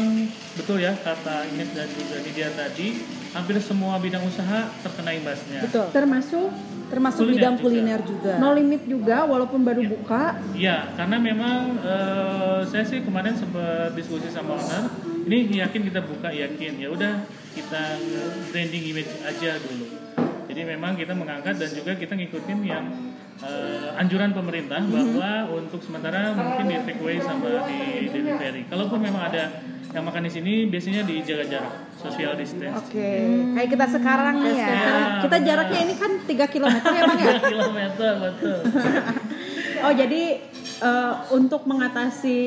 betul 0.56 0.78
ya 0.78 0.96
kata 0.96 1.46
Ines 1.48 1.70
dan 1.72 1.86
juga 1.90 2.16
Nidia 2.22 2.50
tadi 2.52 3.04
hampir 3.32 3.60
semua 3.60 3.98
bidang 3.98 4.24
usaha 4.24 4.72
terkena 4.80 5.12
imbasnya 5.12 5.62
Betul. 5.62 5.86
Termasuk 5.92 6.48
Termasuk 6.86 7.26
Kuliner 7.26 7.36
bidang 7.42 7.56
juga. 7.58 7.64
kuliner 7.66 8.02
juga. 8.06 8.34
no 8.38 8.48
limit 8.54 8.82
juga 8.86 9.18
walaupun 9.26 9.66
baru 9.66 9.82
buka. 9.90 10.38
Iya, 10.54 10.94
karena 10.94 11.18
memang 11.18 11.82
eh, 11.82 12.60
saya 12.70 12.86
sih 12.86 13.02
kemarin 13.02 13.34
sempat 13.34 13.98
diskusi 13.98 14.30
sama 14.30 14.54
owner. 14.54 14.86
Ini 15.26 15.66
yakin 15.66 15.82
kita 15.90 16.06
buka 16.06 16.30
yakin. 16.30 16.78
Ya 16.78 16.94
udah 16.94 17.26
kita 17.58 17.82
branding 18.54 18.84
image 18.94 19.12
aja 19.26 19.58
dulu. 19.58 19.86
Jadi 20.46 20.62
memang 20.62 20.94
kita 20.94 21.18
mengangkat 21.18 21.58
dan 21.58 21.70
juga 21.74 21.98
kita 21.98 22.14
ngikutin 22.14 22.60
yang 22.62 22.86
eh, 23.42 23.98
anjuran 23.98 24.30
pemerintah 24.30 24.78
bahwa 24.86 25.58
untuk 25.58 25.82
sementara 25.82 26.38
mungkin 26.38 26.70
di 26.70 26.78
take 26.86 27.02
away 27.02 27.18
sama 27.18 27.66
di 27.66 28.14
delivery. 28.14 28.70
Kalaupun 28.70 29.02
memang 29.02 29.26
ada 29.26 29.58
yang 29.90 30.06
makan 30.06 30.28
di 30.28 30.32
sini 30.32 30.54
biasanya 30.68 31.08
dijaga 31.08 31.48
jarak, 31.48 31.74
social 32.06 32.34
distance. 32.36 32.78
Oke, 32.78 33.12
kayak 33.54 33.70
kita 33.70 33.86
sekarang 33.90 34.36
nih 34.40 34.56
ya. 34.56 34.68
Ya, 34.70 34.96
Kita 35.22 35.38
jaraknya 35.40 35.80
ini 35.82 35.94
kan 35.96 36.12
3 36.22 36.46
km 36.48 36.76
ya 36.78 37.02
Bang 37.04 37.20
ya. 37.20 37.34
3 37.40 37.52
kilometer 37.52 38.12
betul. 38.22 38.60
Oh 39.82 39.92
jadi 39.92 40.24
eh, 40.82 41.14
untuk 41.32 41.66
mengatasi 41.66 42.40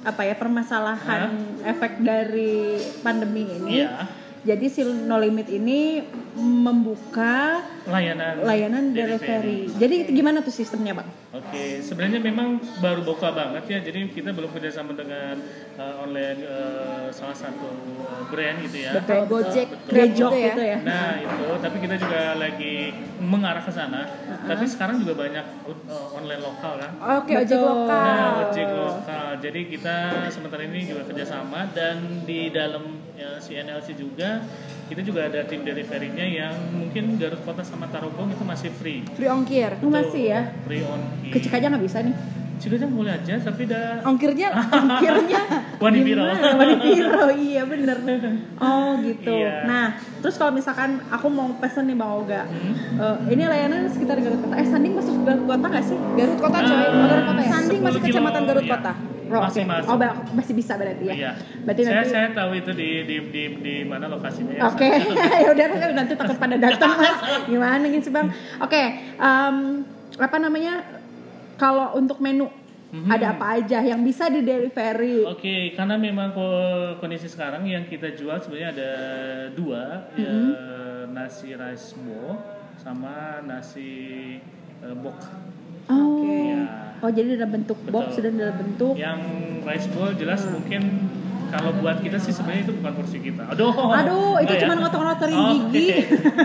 apa 0.00 0.24
ya 0.24 0.32
permasalahan 0.34 1.28
efek 1.62 2.00
dari 2.00 2.74
pandemi 2.98 3.44
ini, 3.44 3.84
Iya. 3.84 4.08
jadi 4.46 4.66
si 4.66 4.80
No 4.80 5.20
Limit 5.20 5.44
ini 5.46 6.00
membuka 6.34 7.60
Layanan 7.88 8.44
layanan 8.44 8.84
delivery. 8.92 9.70
Jadi 9.72 9.94
itu 10.04 10.10
gimana 10.12 10.44
tuh 10.44 10.52
sistemnya 10.52 10.92
bang? 10.92 11.08
Oke, 11.30 11.80
sebenarnya 11.80 12.20
memang 12.20 12.60
baru 12.82 13.00
buka 13.06 13.32
banget 13.32 13.64
ya. 13.70 13.78
Jadi 13.80 14.12
kita 14.12 14.36
belum 14.36 14.52
kerjasama 14.52 14.92
dengan 14.92 15.40
uh, 15.80 16.04
online 16.04 16.40
uh, 16.44 17.08
salah 17.08 17.32
satu 17.32 17.70
uh, 18.04 18.28
brand 18.28 18.60
gitu 18.66 18.84
ya. 18.84 19.00
Betul, 19.00 19.30
Gojek. 19.30 19.68
Grab 19.88 20.10
gitu 20.12 20.36
ya. 20.36 20.46
gitu 20.52 20.62
ya. 20.62 20.78
Nah 20.84 21.08
itu, 21.22 21.46
tapi 21.62 21.76
kita 21.80 21.94
juga 21.96 22.20
lagi 22.36 22.74
mengarah 23.22 23.62
ke 23.64 23.72
sana. 23.72 24.04
Tapi 24.44 24.64
sekarang 24.68 25.00
juga 25.00 25.16
banyak 25.16 25.46
uh, 25.88 26.18
online 26.18 26.42
lokal 26.42 26.72
kan. 26.76 26.90
Oke, 27.22 27.32
ojek 27.32 27.56
Betul. 27.56 27.64
lokal. 27.64 28.04
Nah, 28.04 28.30
ojek 28.44 28.68
lokal. 28.68 29.28
Jadi 29.40 29.60
kita 29.72 29.96
sementara 30.28 30.62
ini 30.68 30.80
juga 30.84 31.02
kerjasama 31.08 31.70
dan 31.72 32.26
di 32.28 32.52
dalam 32.52 33.00
ya, 33.16 33.40
si 33.40 33.56
NLC 33.56 33.96
juga 33.96 34.44
kita 34.90 35.06
juga 35.06 35.30
ada 35.30 35.46
tim 35.46 35.62
deliverynya 35.62 36.26
yang 36.26 36.50
mungkin 36.74 37.14
Garut 37.14 37.38
Kota 37.46 37.62
sama 37.62 37.86
Tarogong 37.86 38.26
itu 38.28 38.42
masih 38.42 38.74
free. 38.74 39.06
Free 39.14 39.30
ongkir. 39.30 39.78
Oh, 39.78 39.86
masih 39.86 40.22
ya? 40.28 40.40
Free 40.66 40.82
on 40.82 40.98
Ke 41.30 41.38
Cikaja 41.38 41.70
nggak 41.70 41.84
bisa 41.86 42.02
nih. 42.02 42.14
Cikajang 42.60 42.92
boleh 42.92 43.08
aja, 43.08 43.40
tapi 43.40 43.64
udah 43.64 44.04
Ongkirnya 44.04 44.52
Akhirnya 44.92 45.40
Wani 45.80 46.04
Piro. 46.04 46.20
gimana? 46.20 46.52
Wani 46.60 46.76
Piro, 46.76 47.24
iya 47.32 47.62
bener. 47.64 47.96
Oh 48.60 49.00
gitu. 49.00 49.32
Iya. 49.32 49.64
Nah, 49.64 49.86
terus 50.20 50.36
kalau 50.36 50.52
misalkan 50.52 51.00
aku 51.08 51.32
mau 51.32 51.48
pesen 51.56 51.88
nih 51.88 51.96
Bang 51.96 52.20
Oga, 52.20 52.44
Hmm? 52.44 52.74
eh, 53.00 53.32
ini 53.32 53.48
layanan 53.48 53.88
sekitar 53.88 54.20
Garut 54.20 54.44
Kota. 54.44 54.60
Eh, 54.60 54.68
Sanding 54.68 54.92
masuk 54.92 55.24
Garut 55.24 55.48
Kota 55.48 55.66
nggak 55.72 55.84
sih? 55.86 55.96
Garut 56.18 56.36
Kota 56.36 56.58
coy. 56.60 56.76
Oh, 56.76 57.04
Garut 57.08 57.24
Kota 57.24 57.40
ya. 57.40 57.48
10 57.48 57.54
Sanding 57.54 57.80
masih 57.80 58.00
kecamatan 58.04 58.42
Garut 58.44 58.64
iya. 58.66 58.72
Kota. 58.76 58.92
Oh, 59.30 59.40
Masih 59.40 59.62
masuk. 59.62 59.88
Oh, 59.88 59.98
masih 60.34 60.54
bisa 60.54 60.72
berarti 60.74 61.04
ya. 61.06 61.14
Iya. 61.14 61.30
Berarti 61.62 61.82
saya 61.82 61.94
nanti 61.96 62.10
saya 62.10 62.28
tahu 62.30 62.50
itu 62.52 62.70
di 62.72 62.88
di 63.04 63.16
di, 63.30 63.42
di 63.56 63.74
mana 63.82 64.04
lokasinya 64.06 64.52
ya. 64.52 64.62
Oke, 64.66 64.90
ya 65.46 65.48
udah 65.48 65.66
nanti 65.92 66.12
takut 66.14 66.36
pada 66.36 66.56
datang 66.56 66.92
mas. 66.94 67.18
Gimana 67.44 67.84
gitu 67.86 68.04
sih 68.04 68.12
bang? 68.12 68.26
Oke, 68.58 68.82
em, 69.16 69.56
apa 70.16 70.36
namanya? 70.36 70.82
Kalau 71.54 71.94
untuk 71.94 72.18
menu 72.18 72.50
Mhm. 72.90 73.06
ada 73.06 73.26
apa 73.30 73.54
aja 73.54 73.78
yang 73.80 74.02
bisa 74.02 74.26
di 74.26 74.42
delivery? 74.42 75.22
Oke, 75.22 75.70
karena 75.72 75.94
memang 75.94 76.34
ko- 76.34 76.98
kondisi 76.98 77.30
sekarang 77.30 77.62
yang 77.62 77.86
kita 77.86 78.10
jual 78.10 78.34
sebenarnya 78.36 78.70
ada 78.74 78.92
dua, 79.54 80.10
ya, 80.12 80.26
Mm-hmm. 80.26 81.14
nasi 81.14 81.54
rice 81.54 81.94
bowl 81.96 82.34
sama 82.76 83.38
nasi 83.40 83.90
eh, 84.80 84.96
bok. 84.96 85.22
Oh, 85.90 86.22
Ya. 86.22 86.62
oh 86.98 87.10
jadi 87.10 87.34
dalam 87.34 87.50
bentuk 87.52 87.78
box 87.84 88.06
Betul. 88.12 88.22
dan 88.24 88.32
dalam 88.38 88.56
bentuk. 88.56 88.94
Yang 88.94 89.20
rice 89.60 89.88
bowl 89.88 90.10
jelas 90.12 90.40
Hmm. 90.40 90.52
mungkin 90.54 90.82
kalau 91.50 91.74
buat 91.76 91.98
kita 91.98 92.14
sih 92.16 92.30
sebenarnya 92.30 92.62
itu 92.64 92.74
bukan 92.74 92.92
porsi 92.94 93.18
kita. 93.18 93.42
Aduh. 93.48 93.74
Aduh, 93.74 94.38
itu 94.38 94.46
enggak 94.48 94.62
cuma 94.62 94.72
ya? 94.72 94.80
ngotor-ngotorin 94.80 95.34
Oke. 95.36 95.50
gigi. 95.68 95.86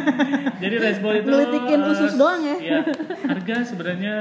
Jadi 0.64 0.75
rice 0.75 1.00
bowl 1.00 1.14
itu 1.14 1.30
Ngelitikin 1.30 1.80
usus 1.86 2.12
doang 2.16 2.42
ya? 2.42 2.58
Iya. 2.58 2.80
Harga 3.24 3.56
sebenarnya 3.64 4.16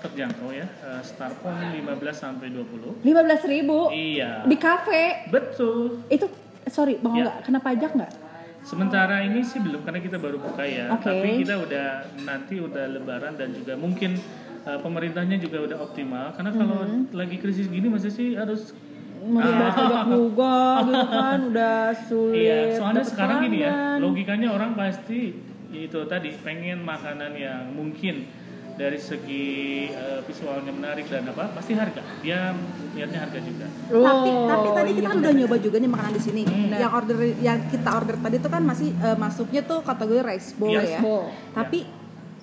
terjangkau 0.00 0.50
ya. 0.50 0.66
Eh, 0.66 1.00
Start 1.00 1.38
from 1.38 1.54
15 1.54 1.86
sampai 2.12 2.50
20. 2.50 2.98
Lima 3.00 3.22
belas 3.22 3.42
ribu 3.44 3.88
Iya. 3.88 4.42
di 4.42 4.56
kafe. 4.56 5.28
Betul. 5.28 6.02
Itu 6.08 6.26
sorry 6.66 6.98
bang 6.98 7.14
Ya. 7.14 7.24
Oga, 7.24 7.32
kena 7.44 7.58
pajak 7.60 7.92
nggak? 7.94 8.12
Sementara 8.60 9.22
ini 9.22 9.40
sih 9.40 9.62
belum 9.62 9.80
karena 9.80 9.96
kita 9.98 10.18
baru 10.18 10.36
buka 10.36 10.60
ya. 10.60 10.90
Oke. 10.90 11.06
Tapi 11.06 11.28
kita 11.40 11.56
udah 11.56 11.86
nanti 12.20 12.58
udah 12.58 12.84
lebaran 12.90 13.32
dan 13.32 13.54
juga 13.54 13.78
mungkin 13.78 14.18
eh, 14.60 14.78
pemerintahnya 14.78 15.36
juga 15.36 15.58
udah 15.64 15.78
optimal 15.80 16.26
karena 16.32 16.50
kalau 16.52 16.78
Mm-hmm. 16.80 17.12
lagi 17.12 17.36
krisis 17.36 17.66
gini 17.66 17.86
masa 17.86 18.08
sih 18.08 18.32
harus 18.32 18.72
bayar 19.18 19.74
pajak 19.74 20.04
juga 20.08 20.56
gitu 20.80 21.06
kan, 21.06 21.38
udah 21.50 21.80
sulit. 22.08 22.34
Ah. 22.34 22.40
Iya, 22.40 22.58
soalnya 22.74 23.04
sekarang 23.04 23.36
gini 23.44 23.58
ya, 23.60 23.98
logikanya 23.98 24.48
orang 24.48 24.72
pasti 24.72 25.34
itu 25.68 26.00
tadi 26.06 26.32
pengen 26.38 26.80
makanan 26.80 27.34
yang 27.34 27.68
mungkin 27.70 28.24
dari 28.72 28.94
segi 28.96 29.46
eh, 29.90 30.22
visualnya 30.22 30.70
menarik 30.70 31.10
dan 31.10 31.26
apa 31.26 31.50
pasti 31.50 31.74
harga. 31.74 31.98
Dia 32.22 32.54
lihatnya 32.94 33.20
harga 33.20 33.38
juga. 33.42 33.66
Oh, 33.90 34.06
tapi 34.06 34.30
tapi 34.46 34.68
tadi 34.72 34.90
kita 34.92 35.02
iya 35.02 35.10
kan 35.10 35.18
udah 35.18 35.32
nyoba 35.34 35.56
juga 35.58 35.76
nih 35.76 35.90
makanan 35.90 36.12
di 36.14 36.22
sini. 36.22 36.42
Hmm. 36.46 36.70
Yang 36.72 36.92
order 36.94 37.18
yang 37.42 37.58
kita 37.68 37.90
order 37.90 38.16
tadi 38.16 38.36
tuh 38.38 38.48
kan 38.48 38.62
masih 38.62 38.88
eh, 38.96 39.16
masuknya 39.18 39.60
tuh 39.60 39.82
kategori 39.82 40.22
rice 40.24 40.54
bowl 40.54 40.70
Iya, 40.70 40.82
ya. 40.88 41.00
bowl. 41.02 41.26
Tapi 41.52 41.78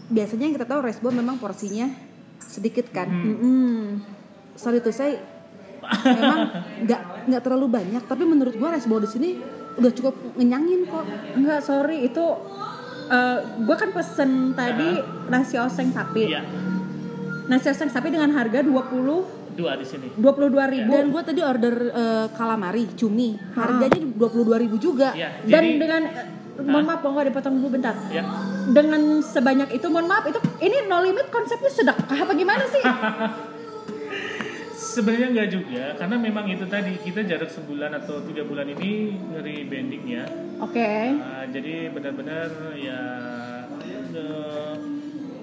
biasanya 0.05 0.43
yang 0.43 0.55
kita 0.55 0.67
tahu 0.67 0.79
rice 0.83 0.99
bowl 0.99 1.15
memang 1.15 1.39
porsinya 1.39 1.87
sedikit 2.55 2.87
kan. 2.89 3.05
Hmm. 3.05 3.25
Mm-mm. 3.27 3.75
Sorry 4.55 4.79
tuh 4.79 4.89
saya 4.89 5.19
memang 6.01 6.39
nggak 6.81 7.01
nggak 7.27 7.41
terlalu 7.43 7.67
banyak. 7.69 8.01
Tapi 8.01 8.23
menurut 8.23 8.55
gua 8.55 8.71
rice 8.71 8.87
bowl 8.87 8.99
di 8.99 9.09
sini 9.09 9.29
udah 9.75 9.91
cukup 9.91 10.15
ngenyangin 10.33 10.87
kok. 10.87 11.03
Enggak, 11.35 11.59
sorry 11.61 12.07
itu 12.07 12.25
gue 13.59 13.75
kan 13.75 13.93
pesen 13.93 14.31
tadi 14.53 14.97
nasi 15.27 15.59
oseng 15.59 15.91
sapi. 15.91 16.25
Iya, 16.25 16.41
Nasi 17.45 17.69
oseng 17.69 17.93
sapi 17.93 18.09
dengan 18.09 18.33
harga 18.33 18.65
20 18.65 19.53
dua 19.55 19.71
di 19.77 19.85
sini. 19.85 20.09
22 20.17 20.73
ribu. 20.73 20.89
Dan 20.89 21.13
gua 21.13 21.21
tadi 21.21 21.39
order 21.39 21.75
eh, 21.87 22.27
calamari 22.33 22.89
cumi, 22.91 23.37
harganya 23.53 24.01
22.000 24.19 24.75
juga. 24.81 25.13
Iya, 25.13 25.43
Dan 25.45 25.63
jadi 25.63 25.77
dengan 25.77 26.01
mohon 26.65 26.83
maaf, 26.83 26.99
mau 27.03 27.13
nggak 27.13 27.27
dipotong 27.29 27.53
dulu 27.55 27.67
bentar. 27.71 27.95
ya. 28.09 28.23
Dengan 28.65 29.21
sebanyak 29.21 29.69
itu, 29.71 29.85
mohon 29.87 30.09
maaf, 30.09 30.25
itu 30.25 30.39
ini 30.57 30.89
no 30.89 30.97
limit 30.99 31.29
konsepnya 31.29 31.69
sedekah 31.69 32.17
apa 32.17 32.33
gimana 32.33 32.65
sih? 32.65 32.81
Sebenarnya 34.95 35.27
nggak 35.35 35.49
juga, 35.51 35.83
karena 35.99 36.15
memang 36.15 36.47
itu 36.47 36.63
tadi 36.71 36.95
kita 36.95 37.27
jarak 37.27 37.51
sebulan 37.51 37.99
atau 37.99 38.23
tiga 38.23 38.47
bulan 38.47 38.63
ini 38.69 39.11
ngeri 39.33 39.67
bending 39.67 40.05
ya. 40.07 40.23
Oke. 40.63 41.19
Nah, 41.19 41.43
jadi 41.51 41.91
benar-benar 41.91 42.47
ya 42.79 43.01
nge, 44.15 44.29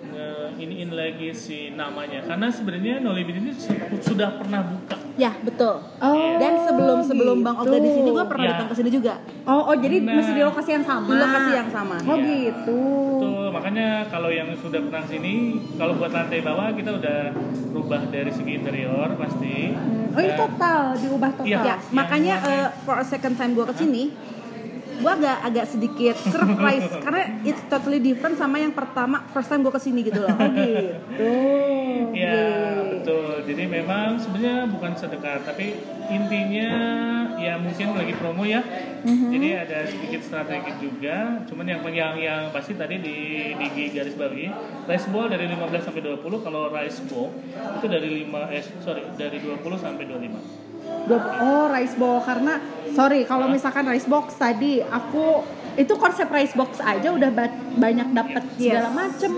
nge 0.09 0.29
iniin 0.57 0.91
lagi 0.97 1.37
si 1.37 1.69
namanya 1.69 2.25
karena 2.25 2.49
sebenarnya 2.49 3.05
No 3.05 3.13
Limit 3.13 3.37
ini 3.45 3.53
su- 3.53 3.77
sudah 4.01 4.41
pernah 4.41 4.65
buka 4.65 4.97
Ya 5.15 5.29
betul. 5.39 5.77
Oh. 5.99 6.37
Dan 6.37 6.53
sebelum 6.63 6.99
sebelum 7.03 7.37
Bang 7.41 7.57
Oga 7.59 7.77
di 7.77 7.91
sini 7.91 8.09
gue 8.09 8.25
pernah 8.25 8.43
Ya. 8.43 8.51
datang 8.55 8.69
ke 8.69 8.75
sini 8.75 8.89
juga 8.89 9.21
Oh, 9.43 9.69
oh 9.69 9.77
jadi 9.77 10.01
Nah. 10.01 10.17
masih 10.17 10.33
di 10.33 10.43
lokasi 10.43 10.71
yang 10.73 10.85
sama. 10.85 11.05
di 11.05 11.15
lokasi 11.15 11.51
yang 11.53 11.69
sama. 11.69 11.97
Oh 12.03 12.17
Iya. 12.17 12.25
gitu. 12.25 12.81
Betul, 13.13 13.47
makanya 13.51 13.89
kalau 14.09 14.31
yang 14.31 14.49
sudah 14.57 14.81
pernah 14.81 15.05
sini, 15.05 15.35
kalau 15.77 15.93
buat 15.95 16.11
lantai 16.11 16.41
bawah 16.41 16.73
kita 16.73 16.91
udah 16.95 17.19
rubah 17.71 18.03
dari 18.09 18.31
segi 18.31 18.53
interior 18.55 19.09
pasti. 19.15 19.57
Hmm, 19.71 20.01
Oh 20.11 20.21
ini 20.21 20.29
Dan- 20.29 20.41
total 20.43 20.81
diubah 20.95 21.31
total. 21.35 21.47
Iya. 21.47 21.61
Ya, 21.63 21.77
makanya 21.91 22.35
yang 22.41 22.65
uh, 22.65 22.81
for 22.83 22.97
a 22.97 23.05
second 23.05 23.35
time 23.35 23.53
gue 23.53 23.65
ke 23.65 23.75
sini, 23.75 24.03
gue 24.95 25.11
agak 25.11 25.39
agak 25.43 25.67
sedikit 25.67 26.17
surprise 26.33 26.89
karena 26.99 27.23
it's 27.43 27.61
totally 27.67 27.99
different 27.99 28.35
sama 28.35 28.57
yang 28.57 28.71
pertama 28.71 29.25
first 29.29 29.47
time 29.47 29.61
gue 29.61 29.71
ke 29.71 29.83
sini 29.83 30.01
gitu 30.03 30.21
loh. 30.21 30.31
Oh 30.31 30.49
gitu. 30.49 31.29
Iya 32.13 32.33
Yeay. 32.39 32.82
Betul. 33.03 33.43
Jadi 33.43 33.67
memang 33.67 34.15
sebenarnya 34.17 34.71
bukan 34.71 34.95
sedekat, 34.95 35.43
tapi 35.43 35.75
intinya 36.07 36.71
ya 37.35 37.59
mungkin 37.59 37.93
lagi 37.93 38.15
promo 38.15 38.47
ya. 38.47 38.63
Jadi 39.03 39.49
ada 39.53 39.83
sedikit 39.85 40.23
strategi 40.23 40.73
juga. 40.79 41.43
Cuman 41.45 41.67
yang 41.67 41.83
yang 41.91 42.15
yang 42.15 42.43
pasti 42.49 42.73
tadi 42.73 43.03
di 43.03 43.19
di 43.53 43.67
garis 43.91 44.15
bawahi 44.15 44.47
rice 44.87 45.11
ball 45.11 45.27
dari 45.27 45.51
15 45.51 45.59
sampai 45.83 46.01
20 46.01 46.23
kalau 46.41 46.71
rice 46.71 47.03
bowl 47.05 47.35
itu 47.51 47.87
dari 47.87 48.09
5 48.23 48.47
eh 48.49 48.63
sorry 48.79 49.03
dari 49.13 49.43
20 49.43 49.59
sampai 49.77 50.07
25. 50.07 50.39
Dua- 51.03 51.35
Oh 51.41 51.67
rice 51.69 51.99
box 51.99 52.23
karena 52.23 52.55
sorry 52.93 53.27
kalau 53.27 53.51
misalkan 53.51 53.85
rice 53.85 54.07
box 54.07 54.39
tadi 54.39 54.79
aku 54.79 55.43
itu 55.75 55.93
konsep 55.95 56.29
rice 56.29 56.53
box 56.53 56.79
aja 56.79 57.09
udah 57.09 57.31
ba- 57.31 57.49
banyak 57.75 58.09
dapat 58.11 58.43
Yes. 58.55 58.71
segala 58.71 58.89
macem 58.91 59.33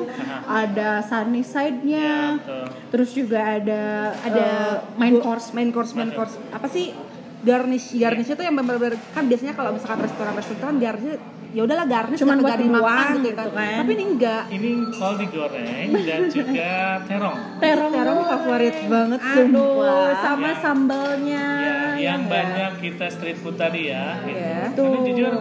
ada 0.45 0.99
sunny 1.01 1.43
side-nya 1.43 2.37
Betul. 2.37 2.65
terus 2.91 3.11
juga 3.13 3.39
ada 3.55 3.83
Ada 4.21 4.45
eh, 4.45 4.75
main 4.97 5.17
course 5.17 5.51
main 5.51 5.71
course, 5.71 5.93
main 5.93 6.11
course. 6.11 6.35
Apa 6.49 6.67
sih 6.67 6.91
garnish? 7.41 7.93
Garnish 7.93 8.29
itu 8.29 8.41
yang 8.41 8.55
benar-benar 8.55 8.97
kan 9.11 9.25
biasanya 9.25 9.53
kalau 9.53 9.71
misalkan 9.71 10.01
restoran-restoran 10.01 10.77
garnish 10.77 11.21
ya 11.51 11.63
udahlah 11.63 11.87
garnish 11.87 12.19
Cuman 12.19 12.37
nggak 12.37 12.51
buat 12.51 12.59
dimakan 12.59 13.15
gitu 13.15 13.23
gitu 13.25 13.37
kan. 13.37 13.49
kan. 13.49 13.79
Tapi 13.79 13.91
ini 13.93 14.05
enggak. 14.09 14.43
Ini 14.51 14.69
kol 14.91 15.15
digoreng 15.15 15.89
dan 16.01 16.21
juga 16.29 16.73
terong. 17.09 17.39
terong 17.57 17.93
Terong 17.95 18.21
favorit 18.27 18.77
banget 18.85 19.21
aduh 19.23 19.39
sumpah. 19.47 20.11
sama 20.19 20.43
Ya. 20.45 20.55
sambalnya 20.59 21.45
ya, 21.61 21.79
yang 22.03 22.21
ya. 22.21 22.29
banyak 22.29 22.73
kita 22.81 23.07
street 23.09 23.39
food 23.39 23.55
tadi 23.55 23.87
ya. 23.87 24.19
gitu. 24.21 24.35
Iya. 24.35 24.59
Karena 24.69 24.99
Tuh. 24.99 25.05
jujur 25.07 25.33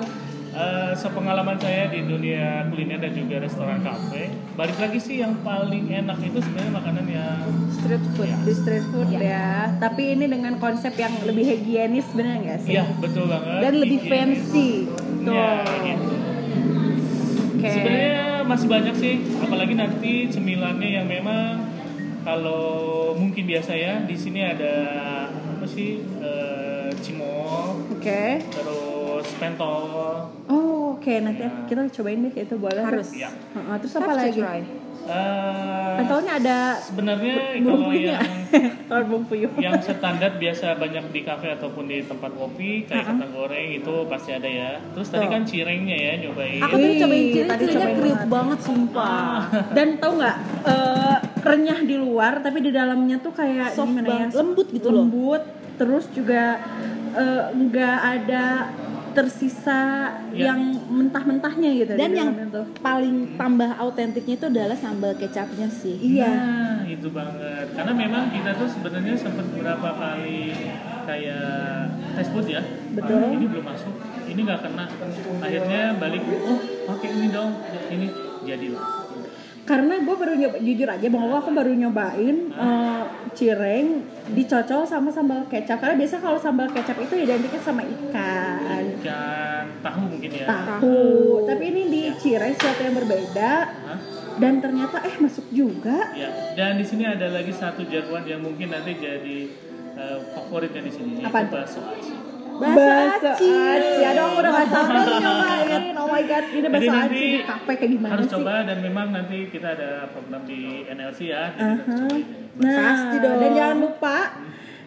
eh, 0.54 0.94
sepengalaman 0.94 1.58
saya 1.58 1.88
di 1.88 2.04
dunia 2.04 2.44
kuliner 2.68 2.98
dan 2.98 3.12
juga 3.12 3.36
restoran 3.40 3.82
kafe, 3.82 4.30
balik 4.54 4.78
lagi 4.78 4.98
sih 4.98 5.18
yang 5.18 5.34
paling 5.40 5.90
enak 5.92 6.18
itu 6.22 6.38
sebenarnya 6.38 6.72
makanan 6.72 7.06
yang 7.08 7.38
Street 7.74 8.06
food. 8.14 8.28
Ya. 8.28 8.38
di 8.40 8.54
street 8.54 8.86
food 8.88 9.08
Iya. 9.10 9.20
ya 9.20 9.50
tapi 9.78 10.14
ini 10.14 10.26
dengan 10.26 10.56
konsep 10.58 10.94
yang 10.96 11.12
lebih 11.22 11.44
higienis 11.44 12.08
bener 12.12 12.40
nggak 12.40 12.60
sih 12.62 12.72
Iya 12.74 12.86
betul 12.98 13.26
banget. 13.28 13.60
Dan 13.60 13.74
lebih 13.76 14.00
Higienis. 14.00 14.40
fancy. 14.46 14.70
Ya, 15.24 15.52
gitu. 15.84 16.14
Oke. 17.54 17.70
Sebenarnya 17.70 18.16
masih 18.44 18.68
banyak 18.68 18.92
sih, 18.94 19.14
apalagi 19.40 19.74
nanti 19.74 20.12
cemilannya 20.28 20.90
yang 20.94 21.08
memang 21.08 21.64
kalau 22.22 22.64
mungkin 23.14 23.44
biasa 23.44 23.72
ya 23.72 23.94
di 24.02 24.14
sini 24.14 24.40
ada 24.42 24.74
apa 25.32 25.66
sih 25.66 25.90
eh, 26.20 26.92
cimol, 27.00 27.84
oke 27.90 28.24
terus 28.42 28.73
pentol, 29.36 29.84
Oh, 30.46 30.94
oke 30.94 31.14
nanti 31.20 31.42
Ya. 31.42 31.52
kita 31.66 31.82
cobain 31.94 32.20
deh 32.22 32.34
itu 32.34 32.56
boleh. 32.56 32.82
Harus. 32.82 33.10
ya. 33.14 33.30
Heeh, 33.30 33.76
terus 33.78 33.94
apa 33.96 34.12
to 34.12 34.20
lagi? 34.20 34.40
try. 34.40 34.62
Eh, 35.04 35.94
Pentolnya 36.00 36.40
ada 36.40 36.80
sebenarnya 36.80 37.60
kalau 37.60 37.92
yang 37.92 38.24
yang 39.60 39.76
standar 39.78 40.40
biasa 40.40 40.80
banyak 40.80 41.12
di 41.12 41.22
kafe 41.22 41.52
ataupun 41.52 41.92
di 41.92 42.08
tempat 42.08 42.32
kopi 42.32 42.88
kayak 42.88 43.12
kentang 43.12 43.36
goreng 43.36 43.68
itu 43.74 44.08
pasti 44.08 44.32
ada 44.32 44.48
ya. 44.48 44.80
Terus 44.96 45.08
tadi 45.10 45.28
Tuh. 45.28 45.30
kan 45.30 45.42
cirengnya 45.44 45.98
ya 45.98 46.14
nyobain. 46.24 46.62
Aku 46.62 46.76
tadi 46.78 46.88
Wih, 46.88 47.00
cobain 47.00 47.24
tadi 47.46 47.64
cirinya 47.66 47.76
cobain 47.82 47.98
kriuk 48.00 48.16
banget. 48.16 48.32
banget 48.32 48.60
sumpah. 48.64 49.36
Dan 49.76 49.88
tau 50.00 50.12
nggak 50.16 50.38
eh, 50.64 51.16
renyah 51.44 51.80
di 51.84 51.96
luar 51.98 52.34
tapi 52.40 52.58
di 52.62 52.72
dalamnya 52.72 53.18
tuh 53.20 53.34
kayak 53.34 53.76
Soft 53.76 53.92
gimana 53.92 54.08
banget, 54.08 54.30
ya? 54.30 54.38
lembut 54.40 54.68
gitu 54.72 54.88
loh. 54.88 55.04
Lembut. 55.04 55.44
Terus 55.74 56.06
juga 56.16 56.44
eh, 57.12 57.44
nggak 57.52 57.98
ada 58.00 58.46
tersisa 59.14 59.82
Ya. 60.34 60.50
yang 60.50 60.60
mentah-mentahnya 60.90 61.70
gitu 61.78 61.94
Dan 61.94 62.12
yang 62.12 62.30
tuh. 62.50 62.66
paling 62.82 63.38
tambah 63.38 63.70
autentiknya 63.78 64.36
itu 64.36 64.46
adalah 64.50 64.74
sambal 64.74 65.14
kecapnya 65.14 65.70
sih. 65.70 65.94
Iya. 65.96 66.28
Nah, 66.28 66.82
itu 66.84 67.08
banget. 67.10 67.72
Karena 67.72 67.94
memang 67.94 68.24
kita 68.30 68.58
tuh 68.58 68.68
sebenarnya 68.68 69.14
sempat 69.14 69.46
beberapa 69.48 69.90
kali 69.94 70.54
kayak 71.06 71.88
tes 72.14 72.28
food 72.30 72.48
ya. 72.48 72.62
Betul. 72.94 73.20
Ah, 73.20 73.32
ini 73.32 73.46
belum 73.46 73.66
masuk, 73.66 73.94
ini 74.26 74.40
nggak 74.42 74.62
kena. 74.62 74.86
Akhirnya 75.40 75.82
balik, 75.98 76.22
oh 76.26 76.60
pakai 76.88 77.10
ini 77.12 77.28
dong, 77.30 77.52
ini 77.90 78.08
jadilah. 78.44 79.03
Karena 79.64 79.96
gue 79.98 80.12
baru 80.14 80.34
nyoba 80.36 80.58
jujur 80.60 80.86
aja 80.86 81.08
bang 81.08 81.24
aku 81.24 81.52
baru 81.52 81.72
nyobain 81.72 82.38
eh, 82.50 83.04
cireng 83.32 83.88
dicocol 84.30 84.84
sama 84.84 85.08
sambal 85.08 85.48
kecap 85.48 85.80
karena 85.80 85.96
biasa 85.96 86.20
kalau 86.20 86.36
sambal 86.36 86.68
kecap 86.68 86.98
itu 86.98 87.16
identiknya 87.18 87.60
sama 87.60 87.82
ikan 87.82 88.84
Ikan 89.00 89.66
tahu 89.80 90.02
mungkin 90.10 90.30
ya. 90.30 90.46
tahu 90.46 91.00
tapi 91.46 91.64
ini 91.66 91.82
di 91.88 92.02
cireng 92.14 92.54
sesuatu 92.54 92.82
yang 92.82 92.96
berbeda 92.96 93.54
Hah? 93.68 94.00
dan 94.34 94.60
ternyata 94.60 94.98
eh 95.00 95.16
masuk 95.18 95.46
juga 95.50 96.12
Ya, 96.12 96.28
dan 96.54 96.76
di 96.76 96.84
sini 96.84 97.06
ada 97.06 97.30
lagi 97.30 97.54
satu 97.54 97.86
jagoan 97.86 98.26
yang 98.26 98.42
mungkin 98.42 98.68
nanti 98.68 98.98
jadi 98.98 99.38
eh, 99.94 100.18
favoritnya 100.34 100.82
di 100.82 100.92
sini, 100.92 101.12
yaitu 101.22 101.30
Apa? 101.30 101.46
bakso 101.46 101.80
aci. 101.86 102.12
Bakso 102.66 103.30
aci. 103.30 103.52
aduh 104.00 104.24
aku 104.24 104.38
udah 104.38 104.52
gak 104.54 104.68
sabar 104.68 104.96
nih 104.98 105.18
nyobain 105.18 105.84
oh 106.00 106.08
my 106.08 106.24
god 106.24 106.46
ini 106.46 106.60
Jadi 106.60 106.70
nanti 106.70 106.88
aci 106.90 107.24
di 107.30 107.42
kafe 107.44 107.72
kayak 107.74 107.92
gimana 107.92 108.12
harus 108.14 108.26
sih 108.26 108.34
coba 108.34 108.54
dan 108.64 108.78
memang 108.80 109.08
nanti 109.10 109.38
kita 109.48 109.68
ada 109.72 109.90
program 110.10 110.42
di 110.44 110.60
NLC 110.86 111.20
ya, 111.28 111.44
jadi 111.52 111.72
kita 111.76 111.84
harus 111.84 112.00
cobain. 112.00 112.24
nah 112.56 112.78
Pasti 112.78 113.16
dong. 113.18 113.38
dan 113.38 113.52
jangan 113.52 113.78
lupa 113.80 114.18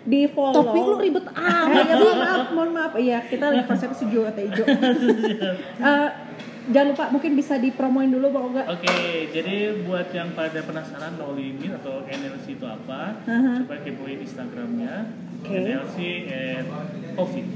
di 0.05 0.21
follow 0.29 0.55
Topik 0.63 0.83
lu 0.83 0.95
ribet 0.97 1.25
Ah, 1.29 1.67
amat. 1.67 1.83
ya, 1.83 1.95
mohon 1.97 2.19
maaf, 2.21 2.47
mohon 2.53 2.71
maaf. 2.73 2.93
Iya, 2.97 3.19
kita 3.23 3.45
lagi 3.45 3.65
konsep 3.65 3.91
sejuk 3.93 4.23
atau 4.25 4.39
hijau. 4.41 4.63
Eh, 5.83 6.09
jangan 6.69 6.89
lupa 6.89 7.05
mungkin 7.11 7.35
bisa 7.35 7.55
dipromoin 7.57 8.07
dulu 8.09 8.31
Bang 8.31 8.51
Oga. 8.51 8.63
Oke, 8.69 8.95
jadi 9.29 9.55
buat 9.83 10.07
yang 10.11 10.31
pada 10.33 10.59
penasaran 10.61 11.15
No 11.15 11.31
Limit 11.33 11.75
atau 11.77 12.03
NLC 12.03 12.55
itu 12.55 12.63
apa, 12.65 13.19
Aha. 13.21 13.53
coba 13.61 13.83
kepoin 13.83 14.19
Instagramnya 14.21 15.11
Oke. 15.37 15.51
NLC 15.65 15.97
and 16.29 16.67
Coffee. 17.13 17.47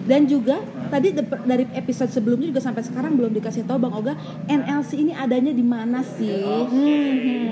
Dan 0.00 0.24
juga 0.24 0.64
tadi 0.88 1.12
dari 1.44 1.64
episode 1.76 2.10
sebelumnya 2.10 2.50
juga 2.50 2.62
sampai 2.64 2.82
sekarang 2.82 3.14
belum 3.20 3.36
dikasih 3.36 3.68
tahu 3.68 3.78
Bang 3.78 3.94
Oga 3.94 4.16
NLC 4.48 4.96
ini 4.96 5.12
adanya 5.12 5.52
di 5.52 5.64
mana 5.64 6.00
sih? 6.00 6.40
Oke, 6.40 6.96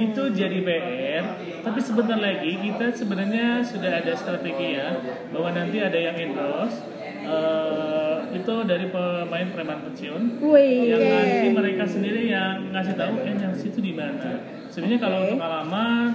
itu 0.09 0.23
jadi 0.33 0.59
PR. 0.65 1.25
Tapi 1.63 1.79
sebentar 1.85 2.17
lagi 2.17 2.57
kita 2.57 2.97
sebenarnya 2.97 3.61
sudah 3.61 4.01
ada 4.01 4.13
strategi 4.17 4.81
ya 4.81 4.97
bahwa 5.31 5.53
nanti 5.53 5.77
ada 5.83 5.99
yang 5.99 6.17
endorse. 6.17 6.97
eh, 7.29 8.17
itu 8.41 8.55
dari 8.65 8.89
pemain 8.89 9.49
preman 9.53 9.85
pensiun 9.85 10.41
Wih, 10.41 10.97
yang 10.97 11.03
nanti 11.03 11.49
mereka 11.53 11.85
sendiri 11.85 12.31
yang 12.31 12.73
ngasih 12.73 12.95
tahu 12.97 13.21
NLC 13.21 13.69
itu 13.69 13.81
di 13.85 13.93
mana. 13.93 14.41
Sebenarnya 14.73 15.01
kalau 15.03 15.19
untuk 15.27 15.43
alamat 15.43 16.13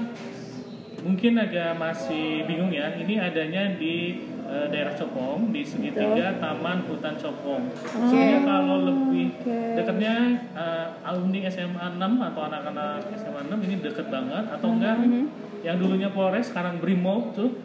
mungkin 1.04 1.38
agak 1.38 1.76
masih 1.78 2.48
bingung 2.48 2.72
ya. 2.72 2.96
Ini 2.98 3.20
adanya 3.20 3.76
di 3.78 4.26
eh, 4.48 4.68
daerah 4.72 4.94
Copong 4.96 5.52
di 5.52 5.62
segitiga 5.64 6.38
Taman 6.40 6.86
Hutan 6.88 7.16
Copong. 7.20 7.64
Sebenarnya 7.88 8.40
kalau 8.44 8.78
lebih 8.88 9.28
oke. 9.40 9.60
dekatnya 9.80 10.16
eh, 10.56 10.88
alumni 11.08 11.40
SMA 11.50 11.86
6 12.00 12.28
atau 12.32 12.42
anak-anak 12.48 13.00
SMA 13.16 13.42
6 13.48 13.66
ini 13.68 13.76
deket 13.80 14.08
banget 14.08 14.46
atau 14.52 14.68
enggak 14.74 14.98
yang 15.64 15.76
dulunya 15.80 16.10
Polres 16.12 16.52
sekarang 16.52 16.84
Brimob 16.84 17.32
tuh 17.32 17.56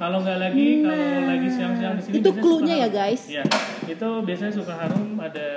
kalau 0.00 0.24
nggak 0.24 0.38
lagi 0.40 0.80
kalau 0.80 1.28
lagi 1.28 1.48
siang-siang 1.52 1.94
di 2.00 2.02
sini 2.02 2.14
Itu 2.24 2.30
clue-nya 2.40 2.74
ya, 2.84 2.88
guys. 2.88 3.22
Iya, 3.28 3.44
itu 3.84 4.08
biasanya 4.24 4.52
suka 4.56 4.72
harum 4.72 5.20
ada 5.20 5.48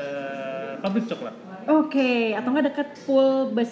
pabrik 0.84 1.08
coklat. 1.08 1.32
Oke, 1.72 2.36
atau 2.36 2.52
nggak 2.52 2.66
dekat 2.76 2.88
pool 3.08 3.56
bus? 3.56 3.72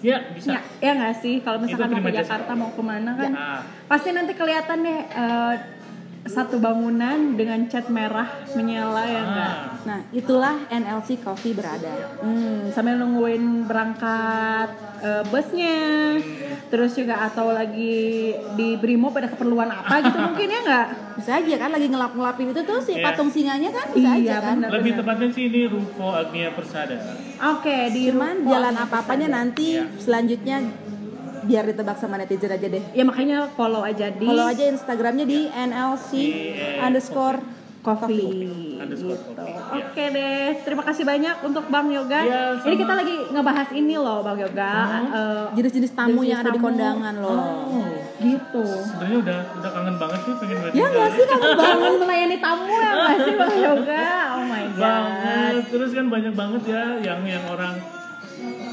Ya, 0.00 0.24
bisa. 0.32 0.56
Ya, 0.56 0.60
ya 0.80 0.92
nggak 0.96 1.14
sih? 1.20 1.44
Kalau 1.44 1.60
misalkan 1.60 1.92
mau 1.92 2.00
ke 2.00 2.00
prima 2.00 2.10
jasa. 2.16 2.24
Jakarta 2.24 2.52
mau 2.56 2.70
ke 2.72 2.82
mana 2.84 3.10
kan? 3.12 3.32
Ah, 3.36 3.60
Pasti 3.92 4.08
nanti 4.16 4.32
kelihatan 4.32 4.78
deh 4.84 5.00
eh, 5.04 5.54
satu 6.26 6.58
bangunan 6.58 7.16
dengan 7.32 7.64
cat 7.64 7.86
merah 7.86 8.26
menyala 8.52 9.02
ya 9.02 9.22
enggak? 9.22 9.52
ah. 9.52 9.74
Nah, 9.86 10.00
itulah 10.10 10.66
NLC 10.66 11.18
Coffee 11.18 11.50
berada. 11.50 12.18
Hmm, 12.18 12.68
sambil 12.68 12.94
nungguin 12.96 13.64
berangkat 13.64 14.68
eh, 14.98 15.22
busnya, 15.24 16.18
terus 16.66 16.92
juga 16.92 17.22
atau 17.22 17.50
lagi 17.50 18.34
di 18.52 18.74
Brimob 18.74 19.14
ada 19.14 19.28
keperluan 19.28 19.68
apa 19.68 20.02
gitu 20.02 20.18
mungkin 20.26 20.48
ya 20.48 20.60
nggak? 20.60 20.86
Bisa 21.16 21.30
aja 21.34 21.54
kan 21.56 21.70
lagi 21.70 21.86
ngelap-ngelapin 21.86 22.46
itu 22.50 22.60
tuh 22.62 22.78
si 22.78 22.92
Iya. 22.92 23.04
patung 23.06 23.30
singanya 23.30 23.70
kan 23.70 23.86
bisa 23.88 24.08
Iya, 24.10 24.18
aja 24.18 24.36
kan. 24.42 24.54
benar. 24.58 24.68
Lebih 24.74 24.92
tepatnya 24.96 25.28
sih 25.30 25.44
ini 25.46 25.60
Ruko 25.64 26.06
Agnia 26.10 26.50
Persada. 26.50 26.98
Oke, 27.48 27.88
di 27.90 28.10
Cuman 28.10 28.42
Ruko 28.42 28.50
jalan 28.50 28.74
apa-apanya 28.76 29.28
nanti 29.32 29.76
Iya. 29.76 29.86
selanjutnya 29.96 30.56
biar 31.46 31.64
ditebak 31.70 31.96
sama 31.96 32.18
netizen 32.18 32.50
aja 32.50 32.66
deh. 32.66 32.82
Ya 32.92 33.06
makanya 33.06 33.46
follow 33.54 33.86
aja 33.86 34.10
di 34.10 34.26
Follow 34.26 34.46
aja 34.50 34.64
Instagramnya 34.66 35.24
di 35.24 35.46
NLC 35.46 36.10
underscore 36.82 37.38
coffee. 37.86 38.18
Gitu. 38.18 38.50
coffee, 38.82 39.46
ya. 39.46 39.78
Oke 39.78 40.04
deh, 40.10 40.46
terima 40.66 40.82
kasih 40.82 41.04
banyak 41.06 41.36
untuk 41.46 41.64
Bang 41.70 41.86
Yoga. 41.86 42.20
Ya. 42.26 42.42
Ini 42.58 42.74
kita 42.74 42.92
lagi 42.98 43.14
ngebahas 43.30 43.68
ini 43.70 43.94
loh 43.94 44.26
Bang 44.26 44.38
Yoga. 44.42 44.72
Eh, 45.06 45.44
jenis-jenis 45.54 45.92
tamu 45.94 46.26
jenis 46.26 46.30
yang 46.34 46.38
ada 46.42 46.50
di 46.50 46.58
tamu. 46.58 46.66
kondangan 46.66 47.14
loh. 47.22 47.38
Oh, 47.38 47.86
gitu. 48.18 48.66
Sebenarnya 48.66 49.18
udah 49.22 49.38
udah 49.62 49.70
kangen 49.70 49.96
banget 50.02 50.20
sih 50.26 50.34
pengen. 50.42 50.58
Ya 50.74 50.86
nggak 50.90 51.10
sih 51.14 51.24
kamu 51.30 51.46
Bangun 51.62 51.94
melayani 52.02 52.38
tamu 52.42 52.74
ya 52.74 52.90
nggak 52.90 53.18
sih 53.22 53.34
Bang 53.38 53.54
Yoga? 53.54 54.06
Oh 54.34 54.44
my 54.50 54.64
god. 54.74 54.82
banget. 54.82 55.54
Terus 55.70 55.90
kan 55.94 56.06
banyak 56.10 56.34
banget 56.34 56.62
ya 56.66 56.84
yang 57.06 57.20
yang 57.22 57.44
orang 57.46 57.74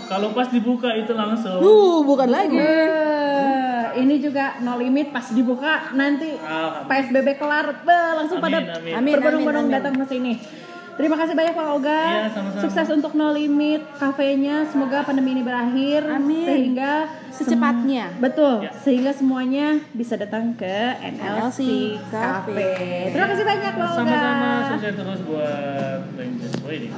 kalau 0.10 0.36
pas 0.36 0.48
dibuka 0.50 0.90
itu 0.94 1.12
langsung. 1.14 1.60
Uh, 1.60 2.00
bukan 2.04 2.30
lagi. 2.30 2.58
Eh, 2.58 3.84
ini 4.02 4.20
juga 4.20 4.58
no 4.62 4.78
limit 4.78 5.14
pas 5.14 5.26
dibuka 5.30 5.94
nanti. 5.94 6.36
PSBB 6.88 7.38
kelar 7.38 7.84
langsung 8.18 8.42
Amin, 8.42 8.46
pada 8.50 8.58
amin. 8.80 8.94
Amin, 8.98 9.14
berbondong-bondong 9.18 9.66
amin, 9.68 9.76
amin. 9.76 9.84
datang 9.84 9.96
ke 10.00 10.06
sini. 10.10 10.34
Terima 10.94 11.18
kasih 11.18 11.34
banyak 11.34 11.58
Pak 11.58 11.68
Oga. 11.74 12.02
Iya, 12.06 12.30
sama-sama. 12.30 12.62
Sukses 12.62 12.88
untuk 12.94 13.18
No 13.18 13.34
Limit 13.34 13.82
kafenya. 13.98 14.70
Semoga 14.70 15.02
pandemi 15.02 15.34
ini 15.34 15.42
berakhir 15.42 16.06
Amin. 16.06 16.46
sehingga 16.46 17.10
Secepatnya. 17.34 18.14
sem- 18.14 18.22
betul. 18.22 18.56
Ya. 18.62 18.72
Sehingga 18.78 19.10
semuanya 19.10 19.82
bisa 19.90 20.14
datang 20.22 20.54
ke 20.54 20.78
NLC, 21.02 21.18
NLC 21.18 21.60
Cafe. 22.14 22.54
Cafe. 22.54 23.10
Terima 23.10 23.28
kasih 23.34 23.46
banyak 23.46 23.72
Pak 23.74 23.88
Oga. 23.90 23.98
Sama-sama 24.06 24.50
sukses 24.70 24.94
terus 24.94 25.20
buat 25.26 26.00
Wedding. 26.64 26.94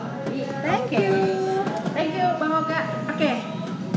Thank 0.59 0.91
you. 0.91 1.54
Thank 1.95 2.11
you 2.13 2.27
Bang 2.35 2.51
Oga. 2.53 2.79
Oke. 3.07 3.31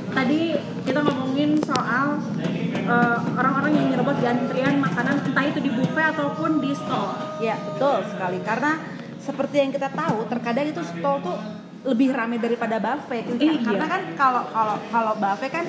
Tadi 0.09 0.41
kita 0.87 0.99
ngomongin 1.05 1.59
soal 1.61 2.23
eh, 2.65 3.19
orang-orang 3.37 3.73
yang 3.75 3.87
nyerobot 3.93 4.17
di 4.19 4.27
antrian 4.27 4.79
makanan 4.79 5.21
entah 5.21 5.45
itu 5.45 5.61
di 5.61 5.71
buffet 5.71 6.15
ataupun 6.15 6.63
di 6.63 6.73
stall. 6.73 7.11
Ya 7.39 7.59
betul 7.59 8.07
sekali 8.09 8.39
karena 8.41 8.79
seperti 9.19 9.57
yang 9.61 9.71
kita 9.71 9.91
tahu 9.93 10.25
terkadang 10.31 10.67
itu 10.71 10.81
stall 10.81 11.21
tuh 11.21 11.37
lebih 11.85 12.11
ramai 12.11 12.39
daripada 12.39 12.79
buffet 12.79 13.29
Iya. 13.37 13.63
karena 13.63 13.87
kan 13.87 14.03
kalau 14.15 14.43
kalau 14.51 14.77
kalau 14.89 15.13
buffet 15.15 15.51
kan 15.53 15.67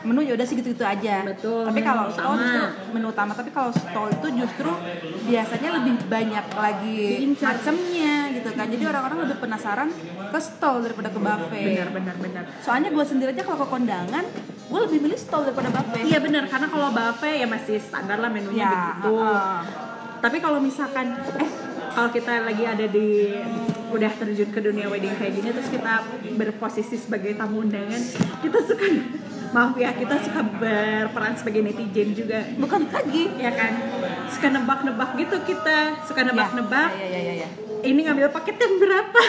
menu 0.00 0.20
ya 0.22 0.32
udah 0.32 0.46
segitu-gitu 0.46 0.80
aja. 0.80 1.22
Betul, 1.22 1.68
Tapi 1.68 1.80
kalau 1.80 2.08
stall 2.08 2.34
justru 2.36 2.64
menu 2.90 3.06
utama 3.08 3.32
tapi 3.32 3.50
kalau 3.50 3.68
stall 3.68 4.08
itu 4.08 4.28
justru 4.40 4.70
biasanya 5.24 5.70
lebih 5.76 5.94
banyak 6.08 6.46
lagi 6.50 7.02
macamnya 7.36 8.14
gitu 8.32 8.48
kan. 8.50 8.66
Jadi 8.66 8.84
orang-orang 8.86 9.18
lebih 9.28 9.36
penasaran 9.38 9.88
ke 10.30 10.38
stall 10.40 10.80
daripada 10.80 11.08
ke 11.08 11.18
buffet. 11.18 11.64
Benar 11.76 11.88
benar 11.92 12.16
benar. 12.16 12.44
Soalnya 12.60 12.88
gue 12.88 13.04
sendiri 13.04 13.30
aja 13.30 13.42
kalau 13.42 13.58
ke 13.60 13.68
kondangan, 13.68 14.24
gue 14.66 14.80
lebih 14.88 14.98
milih 15.04 15.18
stall 15.18 15.44
daripada 15.44 15.68
buffet. 15.68 16.04
Iya 16.04 16.18
benar 16.18 16.48
karena 16.48 16.66
kalau 16.66 16.88
buffet 16.90 17.34
ya 17.36 17.46
masih 17.46 17.76
standar 17.78 18.16
lah 18.16 18.30
menunya 18.32 18.64
Ya, 18.64 18.72
begitu. 18.96 19.12
heeh. 19.20 19.58
Tapi 20.20 20.36
kalau 20.38 20.60
misalkan 20.60 21.16
eh 21.36 21.50
kalau 21.90 22.08
kita 22.08 22.44
lagi 22.44 22.64
ada 22.64 22.86
di 22.86 23.34
udah 23.90 24.12
terjun 24.14 24.46
ke 24.48 24.62
dunia 24.62 24.86
wedding 24.86 25.10
kayak 25.18 25.34
gini 25.34 25.50
terus 25.50 25.66
kita 25.66 26.06
berposisi 26.36 26.94
sebagai 26.94 27.34
tamu 27.34 27.66
undangan, 27.66 27.98
kita 28.38 28.58
suka 28.62 28.86
maaf 29.50 29.74
ya 29.74 29.90
kita 29.90 30.14
suka 30.22 30.40
berperan 30.46 31.34
sebagai 31.34 31.60
netizen 31.66 32.14
juga. 32.14 32.40
Bukan 32.56 32.86
lagi. 32.90 33.24
ya 33.38 33.50
kan? 33.54 33.72
Suka 34.30 34.48
nebak-nebak 34.50 35.10
gitu 35.18 35.36
kita. 35.46 35.78
Suka 36.06 36.22
nebak-nebak. 36.22 36.90
Ya, 36.94 37.06
ya, 37.06 37.20
ya, 37.20 37.34
ya. 37.46 37.48
ini 37.80 38.04
ngambil 38.06 38.28
paket 38.30 38.56
yang 38.60 38.74
berapa? 38.76 39.20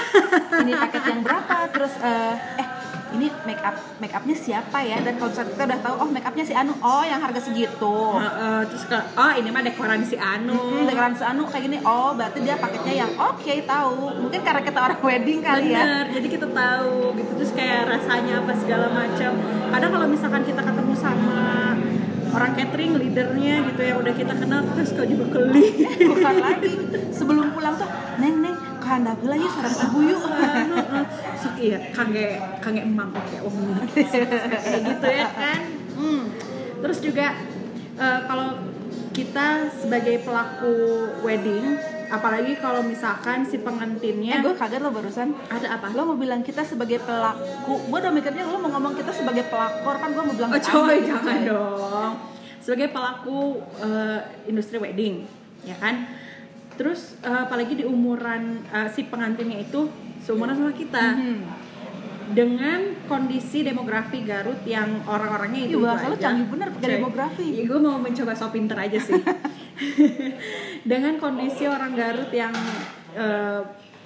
Ini 0.61 0.71
paket 0.77 1.03
yang 1.07 1.21
berapa? 1.25 1.55
Terus 1.71 1.93
eh, 2.03 2.35
eh 2.61 2.67
ini 3.11 3.27
make 3.43 3.63
up 3.63 3.75
make 3.99 4.13
upnya 4.15 4.35
siapa 4.35 4.77
ya? 4.83 4.97
Dan 5.03 5.19
kalau 5.19 5.31
kita 5.31 5.63
udah 5.67 5.79
tahu 5.83 5.95
oh 5.99 6.09
make 6.09 6.23
upnya 6.23 6.45
si 6.47 6.53
Anu. 6.55 6.73
Oh 6.79 7.03
yang 7.03 7.19
harga 7.19 7.39
segitu. 7.43 7.97
Heeh, 8.17 8.59
terus 8.71 8.83
ke 8.87 8.97
oh 8.97 9.31
ini 9.35 9.49
mah 9.51 9.63
dekoran 9.63 10.01
si 10.07 10.15
Anu. 10.15 10.55
Hmm, 10.55 10.87
dekoran 10.87 11.13
si 11.15 11.23
Anu 11.27 11.43
kayak 11.47 11.63
gini. 11.67 11.77
Oh 11.83 12.15
berarti 12.15 12.39
dia 12.43 12.55
paketnya 12.55 12.93
yang 13.05 13.11
oke 13.19 13.53
tahu. 13.67 13.99
Mungkin 14.27 14.41
karena 14.41 14.61
kita 14.63 14.79
orang 14.79 14.99
wedding 15.03 15.39
kali 15.43 15.75
ya. 15.75 15.83
Bener, 15.83 16.05
jadi 16.15 16.27
kita 16.31 16.47
tahu 16.51 16.95
gitu. 17.19 17.31
Terus 17.41 17.51
kayak 17.51 17.81
rasanya 17.91 18.33
apa 18.39 18.51
segala 18.55 18.87
macam. 18.91 19.31
Kadang 19.71 19.91
kalau 19.91 20.07
misalkan 20.07 20.41
kita 20.47 20.61
ketemu 20.63 20.93
sama 20.95 21.75
orang 22.31 22.51
catering 22.55 22.95
leadernya 22.95 23.55
gitu 23.67 23.81
yang 23.83 23.97
udah 23.99 24.13
kita 24.15 24.33
kenal 24.39 24.63
terus 24.71 24.95
kau 24.95 25.03
juga 25.03 25.25
keli. 25.35 25.67
bukan 26.07 26.35
lagi. 26.39 26.73
Sebelum 27.11 27.51
pulang 27.51 27.75
tuh 27.75 27.87
neng 28.23 28.39
neng 28.39 28.55
kanda 28.81 29.15
pula 29.15 29.39
ya 29.39 29.47
sarang 29.47 29.75
ibu 29.87 29.99
yuk 30.03 30.21
Sok 31.41 31.55
iya, 31.57 31.79
kangge 31.89 32.37
kangge 32.61 32.81
emang 32.85 33.09
oke 33.09 33.37
oh 33.41 33.51
kayak 33.97 34.81
gitu 34.85 35.07
ya 35.09 35.27
kan. 35.33 35.59
Hmm. 35.97 36.21
Terus 36.81 36.97
juga 37.01 37.27
eh, 37.97 38.19
kalau 38.29 38.71
kita 39.11 39.67
sebagai 39.75 40.23
pelaku 40.23 40.73
wedding, 41.25 41.75
apalagi 42.11 42.59
kalau 42.59 42.83
misalkan 42.83 43.43
si 43.47 43.59
eh 43.59 43.63
pengantinnya 43.63 44.43
gue 44.43 44.55
kaget 44.55 44.79
lo 44.83 44.91
barusan 44.91 45.31
ada 45.47 45.79
apa? 45.79 45.91
lo 45.95 46.11
mau 46.11 46.17
bilang 46.19 46.43
kita 46.43 46.63
sebagai 46.63 46.99
pelaku 47.03 47.87
gue 47.87 47.97
udah 48.03 48.11
mikirnya 48.11 48.43
lo 48.47 48.59
mau 48.59 48.71
ngomong 48.75 48.99
kita 48.99 49.11
sebagai 49.15 49.47
pelakor 49.47 49.95
kan 49.99 50.09
gue 50.11 50.23
mau 50.23 50.35
bilang 50.35 50.51
Oh 50.51 50.59
coy, 50.59 50.97
jangan 51.07 51.39
dong. 51.47 52.13
Sebagai 52.59 52.91
pelaku 52.91 53.63
eh, 53.79 54.19
industri 54.51 54.77
wedding, 54.79 55.23
ya 55.63 55.75
kan. 55.79 56.07
Terus 56.75 57.15
eh, 57.23 57.41
apalagi 57.47 57.79
di 57.79 57.85
umuran 57.87 58.63
eh, 58.71 58.87
si 58.91 59.07
pengantinnya 59.07 59.63
itu 59.63 59.87
seumuran 60.21 60.55
sama 60.55 60.73
kita. 60.73 61.17
Hmm. 61.17 61.41
Dengan 62.31 62.95
kondisi 63.11 63.59
demografi 63.59 64.23
Garut 64.23 64.63
yang 64.63 65.03
orang-orangnya 65.03 65.67
itu 65.67 65.83
bahasa 65.83 66.07
lo 66.07 66.15
canggih 66.15 66.47
bener 66.47 66.71
pakai 66.71 67.03
demografi. 67.03 67.47
Ya, 67.59 67.63
gue 67.67 67.79
mau 67.83 67.99
mencoba 67.99 68.31
so 68.31 68.47
pinter 68.47 68.79
aja 68.79 68.95
sih. 68.95 69.19
Dengan 70.91 71.19
kondisi 71.19 71.67
orang 71.67 71.91
Garut 71.91 72.31
yang 72.31 72.55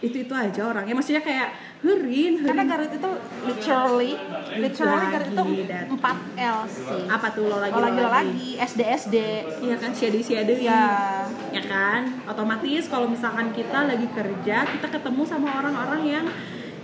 itu 0.02 0.26
itu 0.26 0.34
aja 0.34 0.62
orangnya, 0.66 0.98
maksudnya 0.98 1.22
kayak 1.22 1.54
herin, 1.82 2.06
herin. 2.36 2.46
karena 2.46 2.64
Garut 2.66 2.88
itu 2.90 3.12
literally 3.44 4.12
literally 4.56 5.06
Garut 5.10 5.28
itu. 5.28 5.44
4 5.92 5.98
L 6.38 6.58
sih. 6.66 7.02
Apa 7.06 7.28
tuh 7.32 7.44
lo 7.46 7.58
lagi 7.60 7.74
Oh, 7.74 7.82
lagi? 7.82 8.00
lagi 8.02 8.50
SD 8.58 8.82
SD 8.82 9.16
Iya 9.62 9.76
kan 9.76 9.92
siade-siade. 9.92 10.54
Ya 10.58 10.84
ya 11.52 11.64
kan? 11.64 12.02
Otomatis 12.26 12.88
kalau 12.88 13.06
misalkan 13.06 13.52
kita 13.52 13.86
lagi 13.86 14.08
kerja 14.08 14.58
kita 14.66 14.88
ketemu 14.88 15.22
sama 15.24 15.60
orang-orang 15.60 16.02
yang 16.04 16.26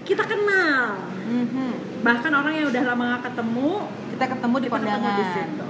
kita 0.02 0.26
kenal. 0.26 0.98
Mhm. 1.22 2.02
bahkan 2.02 2.34
orang 2.34 2.52
yang 2.52 2.68
udah 2.68 2.84
lama 2.84 3.04
gak 3.16 3.32
ketemu 3.32 3.86
kita 4.12 4.26
ketemu 4.26 4.56
di 4.58 4.68
kita 4.68 4.76
ketemu 4.76 5.08
di 5.08 5.24
kondangan. 5.24 5.38
situ. 5.38 5.68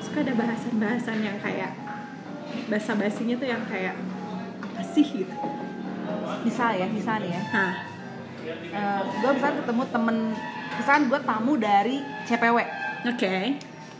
Suka 0.00 0.18
ada 0.24 0.32
bahasan-bahasan 0.34 1.18
yang 1.20 1.36
kayak 1.38 1.70
bahasa 2.66 2.92
basinya 2.96 3.34
tuh 3.36 3.46
yang 3.46 3.62
kayak 3.68 3.94
apa 4.58 4.82
sih 4.82 5.04
gitu? 5.04 5.36
Misal 6.42 6.74
ya 6.74 6.88
misal 6.88 7.20
nih 7.20 7.30
ya 7.30 7.42
nah 8.70 9.00
gue 9.02 9.30
misalnya 9.32 9.56
ketemu 9.60 9.82
temen 9.86 10.16
misalkan 10.72 11.04
gue 11.06 11.20
tamu 11.20 11.52
dari 11.54 11.96
CPW 12.24 12.56
oke. 13.06 13.34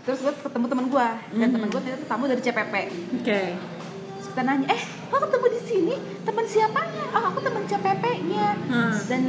Terus 0.01 0.19
gue 0.21 0.33
ketemu 0.35 0.67
temen 0.67 0.87
gue 0.89 1.07
dan 1.35 1.47
Mhm. 1.47 1.55
temen 1.55 1.69
gue 1.69 1.81
ternyata 1.81 2.07
tamu 2.07 2.25
dari 2.25 2.41
CPP 2.41 2.75
oke. 3.15 3.41
Terus 4.13 4.27
kita 4.27 4.43
nanya 4.43 4.67
eh 4.69 4.83
lo 5.07 5.17
ketemu 5.19 5.47
di 5.49 5.61
sini? 5.61 5.95
Temen 6.21 6.45
siapanya? 6.45 7.05
Oh 7.11 7.25
aku 7.27 7.39
temen 7.41 7.63
CPP 7.65 8.05
nya 8.27 8.49
Hmm. 8.67 8.95
dan 9.07 9.23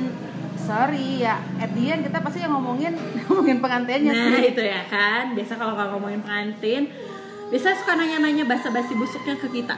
sorry 0.56 1.19
ya 1.19 1.41
at 1.58 1.71
the 1.71 1.84
end 1.86 2.02
kita 2.02 2.17
pasti 2.17 2.39
yang 2.39 2.54
ngomongin 2.54 2.93
ngomongin 3.26 3.58
pengantinnya 3.60 4.12
nah 4.12 4.32
sih. 4.34 4.50
itu 4.50 4.62
ya 4.62 4.82
kan. 4.86 5.34
Biasa 5.34 5.54
kalau 5.56 5.74
kalau 5.74 5.89
ngomongin 5.95 6.21
pengantin 6.21 6.84
biasa 7.47 7.76
suka 7.76 7.93
nanya-nanya 7.93 8.45
basa-basi 8.45 8.93
busuknya 8.93 9.36
ke 9.36 9.47
kita. 9.50 9.76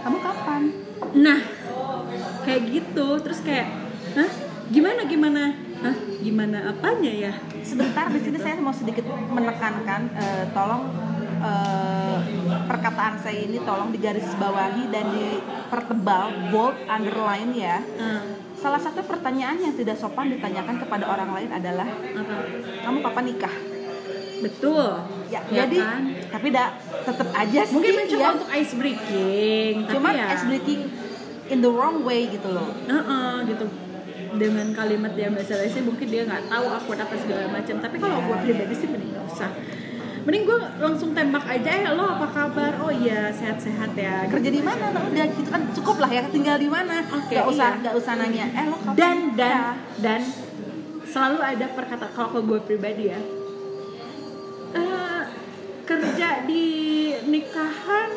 Kamu 0.00 0.18
kapan? 0.18 0.62
Nah, 1.12 1.38
kayak 2.42 2.62
gitu, 2.66 3.20
terus 3.20 3.40
kayak, 3.40 3.68
hah, 4.12 4.30
gimana 4.68 5.00
gimana, 5.04 5.42
hah, 5.80 5.96
gimana 6.18 6.58
apanya 6.68 7.10
ya? 7.10 7.32
sebentar 7.60 8.08
di 8.08 8.18
sini 8.18 8.36
saya 8.36 8.56
mau 8.56 8.72
sedikit 8.72 9.04
menekankan 9.06 10.00
eh, 10.12 10.44
tolong 10.50 10.82
eh, 11.38 12.16
perkataan 12.64 13.14
saya 13.16 13.40
ini 13.40 13.60
tolong 13.60 13.90
digaris 13.90 14.26
bawahi 14.34 14.88
dan 14.88 15.04
dipertebal 15.08 16.24
bold 16.48 16.76
underline 16.86 17.52
ya 17.52 17.78
Hmm, 17.78 18.22
salah 18.56 18.78
satu 18.78 19.00
pertanyaan 19.02 19.58
yang 19.58 19.72
tidak 19.72 19.94
sopan 19.94 20.30
ditanyakan 20.30 20.76
kepada 20.78 21.04
orang 21.06 21.30
lain 21.32 21.50
adalah 21.50 21.86
apa? 21.86 22.34
kamu 22.80 22.98
kapan 23.02 23.24
nikah 23.26 23.54
Betul. 24.40 24.88
ya, 25.28 25.44
Ya 25.52 25.68
jadi 25.68 25.78
kan? 25.78 26.02
tapi 26.32 26.48
dah 26.48 26.72
tetap 26.80 27.28
aja 27.30 27.60
sih 27.60 27.76
Mungkin 27.76 27.92
mencoba 27.94 28.24
ya. 28.24 28.28
untuk 28.34 28.48
ice 28.50 28.72
breaking, 28.72 29.74
cuman 29.84 30.12
ya, 30.16 30.26
ice 30.32 30.44
breaking 30.44 30.80
in 31.46 31.58
the 31.60 31.68
wrong 31.68 32.00
way 32.02 32.24
gitu 32.24 32.48
loh 32.48 32.72
Heeh, 32.82 33.32
gitu. 33.46 33.68
Dengan 34.30 34.70
kalimat 34.70 35.12
yang 35.12 35.34
bahasa 35.34 35.56
basi 35.56 35.80
mungkin 35.80 36.06
dia 36.06 36.22
nggak 36.22 36.46
tahu 36.46 36.66
aku 36.68 36.90
apa 36.92 37.14
segala 37.14 37.48
macam. 37.48 37.74
Tapi 37.78 37.96
kalau 37.96 38.16
Ya. 38.16 38.24
gue 38.24 38.36
pribadi 38.44 38.74
sih 38.74 38.86
mending 38.86 39.10
nggak 39.10 39.26
usah. 39.26 39.50
Mending 40.20 40.44
gue 40.44 40.58
langsung 40.78 41.10
tembak 41.10 41.48
aja, 41.48 41.70
eh 41.72 41.88
lo 41.90 42.04
apa 42.04 42.28
kabar? 42.28 42.76
Oh 42.78 42.92
iya 42.92 43.32
sehat-sehat 43.32 43.96
ya. 43.96 44.28
kerja 44.28 44.50
di 44.50 44.60
mana 44.60 44.92
Nah, 44.92 45.08
udah 45.08 45.26
gitu 45.32 45.48
kan 45.48 45.62
cukup 45.72 45.96
lah 45.98 46.10
ya 46.10 46.22
tinggal 46.28 46.56
di 46.56 46.68
mana 46.68 47.00
Oke, 47.08 47.32
nggak 47.32 47.46
usah 47.48 47.68
iya. 47.72 47.80
nggak 47.80 47.94
usah 47.96 48.12
nanya 48.14 48.46
eh 48.52 48.64
lo 48.68 48.76
kapan 48.76 48.94
dan 48.94 49.16
dan 49.34 49.56
nikah?" 49.56 49.74
dan 49.98 50.20
selalu 51.08 51.38
ada 51.40 51.66
perkataan 51.72 52.12
kalau 52.12 52.30
ke 52.30 52.40
gue 52.44 52.60
pribadi 52.62 53.04
ya 53.08 53.20
eh 54.70 55.22
kerja 55.82 56.28
di 56.46 56.66
nikahan 57.26 58.10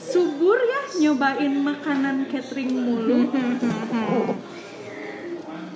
subur 0.00 0.58
ya 0.58 0.80
nyobain 0.98 1.54
makanan 1.54 2.26
catering 2.26 2.72
mulu. 2.72 3.28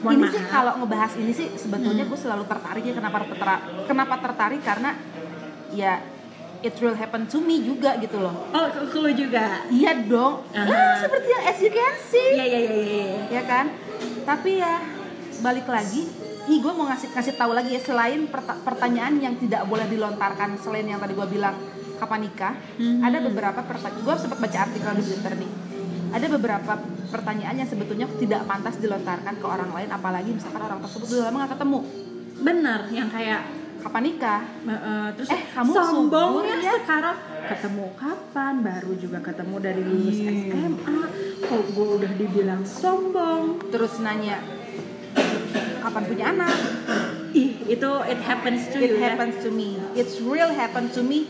Mohon 0.00 0.10
ini 0.10 0.22
maaf. 0.22 0.32
sih 0.32 0.42
kalau 0.46 0.72
ngebahas 0.76 1.12
ini 1.14 1.32
sih 1.32 1.48
sebetulnya 1.54 2.04
gue 2.04 2.18
selalu 2.18 2.44
tertarik 2.44 2.82
ya 2.82 2.94
kenapa 2.94 3.16
tertarik 3.22 3.60
kenapa 3.84 4.14
tertarik 4.18 4.60
karena 4.60 4.90
ya 5.70 6.00
it 6.60 6.76
will 6.76 6.92
happen 6.92 7.24
to 7.24 7.38
me 7.38 7.60
juga 7.60 7.96
gitu 7.96 8.16
loh 8.16 8.32
Oh, 8.50 8.64
ke 8.66 8.98
lu 8.98 9.10
juga. 9.10 9.64
iya 9.68 9.92
dong 9.98 10.44
Aha. 10.50 10.64
ya 10.66 10.80
seperti 10.98 11.28
yang 11.28 11.44
as 11.44 11.58
you 11.58 11.70
can 11.70 11.94
see 12.02 12.28
Iya 12.32 12.44
iya 12.46 12.58
iya 12.60 12.76
iya. 12.76 13.04
ya 13.30 13.42
kan 13.44 13.66
tapi 14.22 14.56
ya 14.56 14.80
balik 15.38 15.64
lagi 15.66 16.04
nih 16.42 16.58
gue 16.58 16.72
mau 16.72 16.84
ngasih 16.86 17.08
kasih 17.10 17.34
tahu 17.34 17.52
lagi 17.52 17.70
ya 17.70 17.80
selain 17.80 18.24
perta- 18.26 18.56
pertanyaan 18.58 19.16
yang 19.16 19.36
tidak 19.36 19.64
boleh 19.64 19.84
dilontarkan 19.84 20.56
selain 20.56 20.84
yang 20.84 20.96
tadi 20.96 21.12
gue 21.12 21.28
bilang 21.28 21.56
kapan 21.96 22.20
nikah 22.22 22.54
Mhm. 22.74 23.00
ada 23.00 23.18
beberapa 23.20 23.60
pertanyaan 23.62 24.00
gue 24.00 24.14
sempat 24.16 24.38
baca 24.38 24.58
artikel 24.58 24.90
di 24.94 25.02
Twitter 25.02 25.32
nih 25.36 25.50
ada 26.10 26.26
beberapa 26.26 26.72
pertanyaan 27.10 27.56
yang 27.56 27.66
sebetulnya 27.66 28.06
tidak 28.16 28.42
pantas 28.44 28.78
dilontarkan 28.78 29.34
ke 29.34 29.44
orang 29.44 29.70
lain 29.70 29.90
apalagi 29.90 30.30
misalkan 30.30 30.62
orang 30.62 30.80
tersebut 30.80 31.06
udah 31.10 31.24
lama 31.26 31.36
gak 31.44 31.52
ketemu. 31.54 31.78
Benar 32.40 32.80
yang 32.88 33.08
kayak 33.08 33.42
kapan 33.80 34.02
nikah? 34.06 34.40
Eh, 34.62 35.08
terus 35.14 35.28
Eh, 35.28 35.42
kamu 35.50 35.70
sombong 35.70 36.30
subur 36.32 36.44
ya 36.46 36.56
ya? 36.56 36.72
sekarang. 36.78 37.16
Ketemu 37.42 37.84
kapan? 37.94 38.54
Baru 38.60 38.92
juga 38.94 39.18
ketemu 39.20 39.56
dari 39.58 39.82
lulus 39.82 40.18
SMA 40.18 40.96
kok 41.40 41.62
gue 41.68 41.88
udah 41.98 42.12
dibilang 42.14 42.62
sombong? 42.62 43.42
Terus 43.68 43.98
nanya 43.98 44.38
kapan 45.80 46.02
punya 46.04 46.24
anak? 46.30 46.56
Ih 47.32 47.50
itu 47.66 47.90
it 48.04 48.20
happens 48.20 48.68
to 48.68 48.78
it 48.78 48.86
you 48.86 48.96
ya? 48.96 49.12
happens 49.12 49.38
to 49.38 49.50
me. 49.50 49.80
It's 49.92 50.18
real 50.18 50.50
happen 50.50 50.90
to 50.92 51.02
me. 51.02 51.26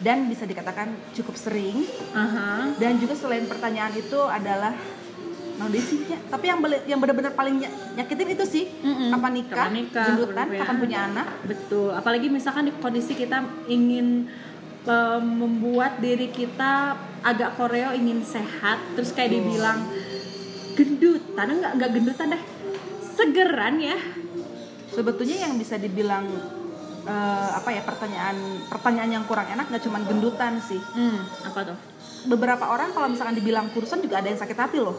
Dan 0.00 0.26
bisa 0.26 0.48
dikatakan 0.48 0.96
cukup 1.12 1.36
sering. 1.36 1.84
Aha. 2.10 2.72
dan 2.74 2.96
juga 2.96 3.12
selain 3.12 3.44
pertanyaan 3.44 3.92
itu 3.92 4.16
adalah 4.22 4.72
audisinya 5.60 6.18
tapi 6.26 6.44
yang 6.46 6.58
beli- 6.58 6.84
yang 6.84 6.98
benar-benar 6.98 7.32
paling 7.32 7.56
ny- 7.56 7.74
nyakitin 7.94 8.28
itu 8.30 8.44
sih 8.44 8.64
Mm-mm. 8.80 9.10
kapan 9.10 9.32
nikah, 9.34 9.56
Kapan 9.56 9.74
nikah, 9.76 10.06
gendutan 10.08 10.34
kapan 10.34 10.48
punya 10.48 10.60
kapan 10.60 10.76
punya 10.78 10.98
anak. 11.06 11.26
Betul, 11.44 11.88
apalagi 11.90 12.26
misalkan 12.28 12.64
di 12.66 12.72
kondisi 12.74 13.12
kita 13.12 13.38
ingin 13.66 14.26
eh, 14.82 15.20
membuat 15.20 15.98
diri 15.98 16.28
kita 16.28 16.94
agak 17.20 17.54
koreo 17.54 17.92
ingin 17.92 18.24
sehat, 18.24 18.80
terus 18.94 19.12
kayak 19.12 19.28
dibilang 19.30 19.84
gendutan, 20.72 21.46
enggak 21.50 21.72
enggak 21.76 21.90
gendutan 21.92 22.26
deh, 22.32 22.42
segeran 23.10 23.76
ya. 23.78 23.98
sebetulnya 24.90 25.46
yang 25.46 25.54
bisa 25.54 25.76
dibilang 25.76 26.26
eh, 27.04 27.48
apa 27.52 27.70
ya 27.70 27.80
pertanyaan 27.80 28.34
pertanyaan 28.66 29.10
yang 29.12 29.24
kurang 29.24 29.46
enak 29.46 29.68
nggak 29.68 29.84
cuma 29.84 30.02
gendutan 30.02 30.58
sih. 30.58 30.80
Hmm, 30.92 31.20
apa 31.44 31.62
tuh? 31.66 31.78
beberapa 32.20 32.68
orang 32.68 32.92
kalau 32.92 33.08
misalkan 33.08 33.32
dibilang 33.32 33.72
kurusan 33.72 34.04
juga 34.04 34.20
ada 34.20 34.28
yang 34.28 34.36
sakit 34.36 34.52
hati 34.52 34.76
loh 34.76 34.92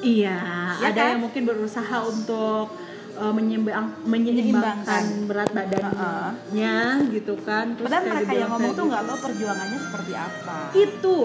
Iya, 0.00 0.38
Ya 0.80 0.88
ada 0.88 0.96
kan? 0.96 1.10
yang 1.14 1.22
mungkin 1.22 1.42
berusaha 1.44 1.96
untuk 2.02 2.74
eh, 3.14 3.32
menyeimbang, 3.32 3.94
Menyeimbangkan. 4.02 5.02
berat 5.24 5.50
badannya 5.50 6.76
gitu 7.10 7.34
kan. 7.40 7.78
Terus 7.78 7.86
padahal 7.86 8.04
mereka 8.10 8.32
yang 8.32 8.50
ngomong 8.50 8.72
tuh 8.72 8.84
nggak 8.86 9.02
tahu 9.04 9.18
perjuangannya 9.22 9.78
seperti 9.78 10.12
apa. 10.12 10.56
Itu 10.72 11.16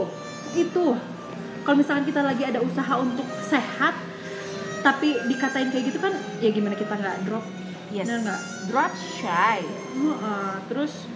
itu. 0.53 0.85
Kalau 1.59 1.75
misalkan 1.75 2.05
kita 2.05 2.21
lagi 2.21 2.43
ada 2.43 2.59
usaha 2.59 2.93
untuk 2.95 3.25
sehat 3.41 3.93
tapi 4.79 5.11
dikatain 5.27 5.67
kayak 5.69 5.91
gitu 5.91 5.99
kan 5.99 6.13
ya 6.39 6.49
gimana 6.49 6.73
kita 6.73 6.93
nggak 6.93 7.27
drop? 7.27 7.43
Yes. 7.89 8.05
Nggak? 8.05 8.39
Drop 8.69 8.91
shy. 8.95 9.59
Heeh, 9.91 10.51
terus 10.67 11.09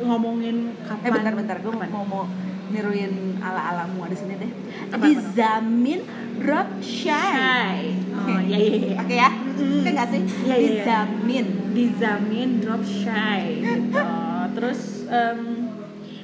ngomongin 0.00 0.74
kapan? 0.82 1.06
Eh 1.06 1.10
bentar-bentar 1.12 1.56
gue 1.60 1.72
mau 1.86 2.04
mau 2.04 2.24
niruin 2.70 3.36
ala 3.42 3.60
ala 3.74 3.84
mua 3.90 4.06
di 4.06 4.16
sini 4.16 4.34
deh 4.38 4.50
Apa, 4.90 5.04
dizamin 5.06 6.00
drop 6.40 6.80
shy. 6.80 8.00
Oke. 8.16 8.32
oh 8.32 8.40
ya 8.40 8.56
ya 8.56 8.76
ya 8.80 8.96
Oke 9.04 9.14
ya? 9.14 9.30
Oke 9.60 9.88
nggak 9.92 10.08
sih? 10.08 10.22
Iya, 10.24 10.54
iya, 10.56 10.56
iya. 10.56 10.82
Dijamin. 10.82 11.46
dizamin 11.70 12.48
drop 12.58 12.82
shy 12.82 13.42
gitu 13.60 14.00
terus 14.50 15.06
em, 15.06 15.70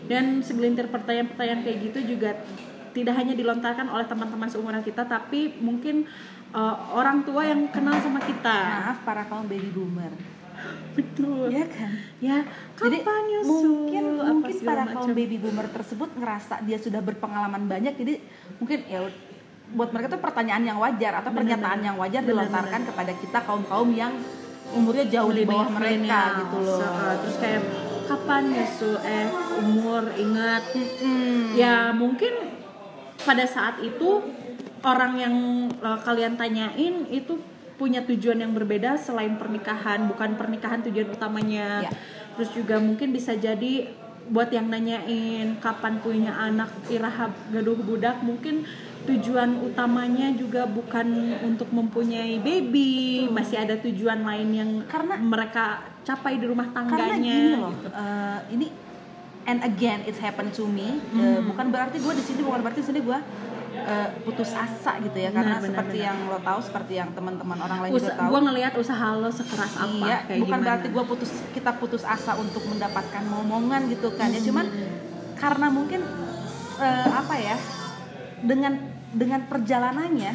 dan 0.06 0.42
segelintir 0.42 0.90
pertanyaan-pertanyaan 0.90 1.62
kayak 1.62 1.78
gitu 1.90 2.16
juga 2.16 2.34
tidak 2.90 3.14
hanya 3.14 3.36
dilontarkan 3.36 3.86
oleh 3.86 4.06
teman-teman 4.08 4.48
seumuran 4.48 4.82
kita 4.82 5.04
tapi 5.04 5.54
mungkin 5.60 6.06
eh, 6.50 6.76
orang 6.90 7.22
tua 7.22 7.44
yang 7.44 7.68
kenal 7.70 7.94
sama 8.00 8.18
kita 8.22 8.56
Maaf 8.82 8.98
para 9.04 9.22
kaum 9.26 9.46
baby 9.46 9.70
boomer. 9.70 10.10
Betul 10.92 11.48
Ya 11.48 11.66
kan? 11.66 11.90
ya 12.18 12.38
Jadi 12.74 12.96
kapan 13.00 13.22
nyusul 13.26 13.64
mungkin 13.66 14.04
Apa 14.14 14.32
mungkin 14.32 14.56
para 14.62 14.82
macam. 14.82 14.94
kaum 14.98 15.10
baby 15.12 15.36
boomer 15.36 15.68
tersebut 15.68 16.10
ngerasa 16.12 16.54
dia 16.62 16.76
sudah 16.76 17.00
berpengalaman 17.00 17.64
banyak 17.64 17.94
jadi 17.94 18.14
mungkin 18.56 18.78
ya 18.86 19.00
buat 19.68 19.90
mereka 19.90 20.06
itu 20.08 20.20
pertanyaan 20.20 20.62
yang 20.64 20.78
wajar 20.78 21.12
atau 21.16 21.28
Benar, 21.28 21.38
pernyataan 21.42 21.76
benar. 21.76 21.86
yang 21.86 21.96
wajar 21.96 22.20
Benar, 22.20 22.30
dilontarkan 22.30 22.80
kepada 22.84 23.12
kita 23.12 23.38
kaum-kaum 23.40 23.90
yang 23.92 24.12
umurnya 24.68 25.06
jauh 25.08 25.30
di 25.30 25.42
bawah 25.42 25.68
mereka 25.68 26.20
gitu 26.40 26.56
loh. 26.60 26.80
Uh, 26.80 27.14
terus 27.20 27.36
kayak 27.36 27.62
kapan 28.04 28.42
nyusul 28.48 28.94
eh 29.00 29.26
umur 29.58 30.02
ingat 30.12 30.62
Mm-mm. 30.70 31.54
ya 31.54 31.90
mungkin 31.90 32.30
pada 33.18 33.42
saat 33.42 33.78
itu 33.80 34.22
orang 34.80 35.12
yang 35.16 35.34
uh, 35.80 35.98
kalian 35.98 36.34
tanyain 36.34 37.02
itu 37.08 37.34
punya 37.76 38.00
tujuan 38.02 38.38
yang 38.38 38.52
berbeda 38.52 38.96
selain 38.96 39.36
pernikahan 39.36 40.04
bukan 40.06 40.34
pernikahan 40.34 40.80
tujuan 40.82 41.08
utamanya 41.10 41.84
Ya. 41.84 41.90
terus 42.34 42.50
juga 42.50 42.76
mungkin 42.78 43.12
bisa 43.12 43.32
jadi 43.32 43.92
buat 44.26 44.50
yang 44.50 44.66
nanyain 44.66 45.54
kapan 45.56 46.00
punya 46.00 46.34
anak 46.34 46.68
iraha 46.88 47.30
gaduh 47.48 47.78
budak 47.78 48.18
mungkin 48.20 48.66
tujuan 49.06 49.62
utamanya 49.62 50.34
juga 50.34 50.66
bukan 50.66 51.06
untuk 51.40 51.70
mempunyai 51.70 52.42
baby 52.42 53.28
masih 53.30 53.60
ada 53.60 53.78
tujuan 53.78 54.18
lain 54.20 54.48
yang 54.50 54.70
Karena- 54.84 55.14
mereka 55.16 55.64
capai 56.02 56.36
di 56.36 56.44
rumah 56.44 56.66
tangganya 56.68 57.06
karena 57.06 57.22
gini 57.22 57.54
loh 57.54 57.70
gitu. 57.72 57.88
eh, 57.88 58.38
ini 58.50 58.66
and 59.46 59.62
again 59.62 60.02
it 60.02 60.16
happened 60.16 60.50
to 60.50 60.66
me 60.66 60.98
Eh, 61.06 61.38
Hmm. 61.38 61.46
bukan 61.46 61.70
berarti 61.70 61.96
gue 61.96 62.12
di 62.12 62.24
sini 62.24 62.40
bukan 62.42 62.60
berarti 62.60 62.82
di 62.82 62.88
sini 62.88 63.00
gue 63.00 63.18
eh, 63.78 64.08
putus 64.22 64.50
asa 64.50 64.96
gitu 64.98 65.14
ya 65.14 65.28
karena 65.28 65.56
Benar, 65.56 65.60
benar, 65.60 65.68
seperti 65.68 65.98
benar. 65.98 66.08
yang 66.08 66.18
lo 66.26 66.38
tahu 66.40 66.60
seperti 66.60 66.92
yang 66.96 67.10
teman-teman 67.12 67.58
orang 67.58 67.78
lain 67.84 67.92
Usa- 67.92 68.00
juga 68.02 68.14
tahu. 68.16 68.28
gua 68.28 68.40
ngelihat 68.42 68.72
usaha 68.74 69.06
lo 69.14 69.28
sekeras 69.28 69.72
apa 69.76 69.94
iya 70.00 70.18
kayak 70.24 70.40
bukan 70.40 70.48
gimana. 70.48 70.64
berarti 70.64 70.86
gue 70.88 71.04
putus 71.04 71.30
kita 71.50 71.70
putus 71.76 72.02
asa 72.02 72.32
untuk 72.34 72.64
mendapatkan 72.64 73.22
momongan 73.22 73.86
gitu 73.88 74.08
kan 74.14 74.28
ya. 74.28 74.40
Cuman 74.40 74.66
karena 75.34 75.66
mungkin 75.68 76.00
eh, 76.78 77.08
apa 77.08 77.34
ya 77.36 77.56
dengan 78.40 78.72
dengan 79.12 79.40
perjalanannya 79.44 80.32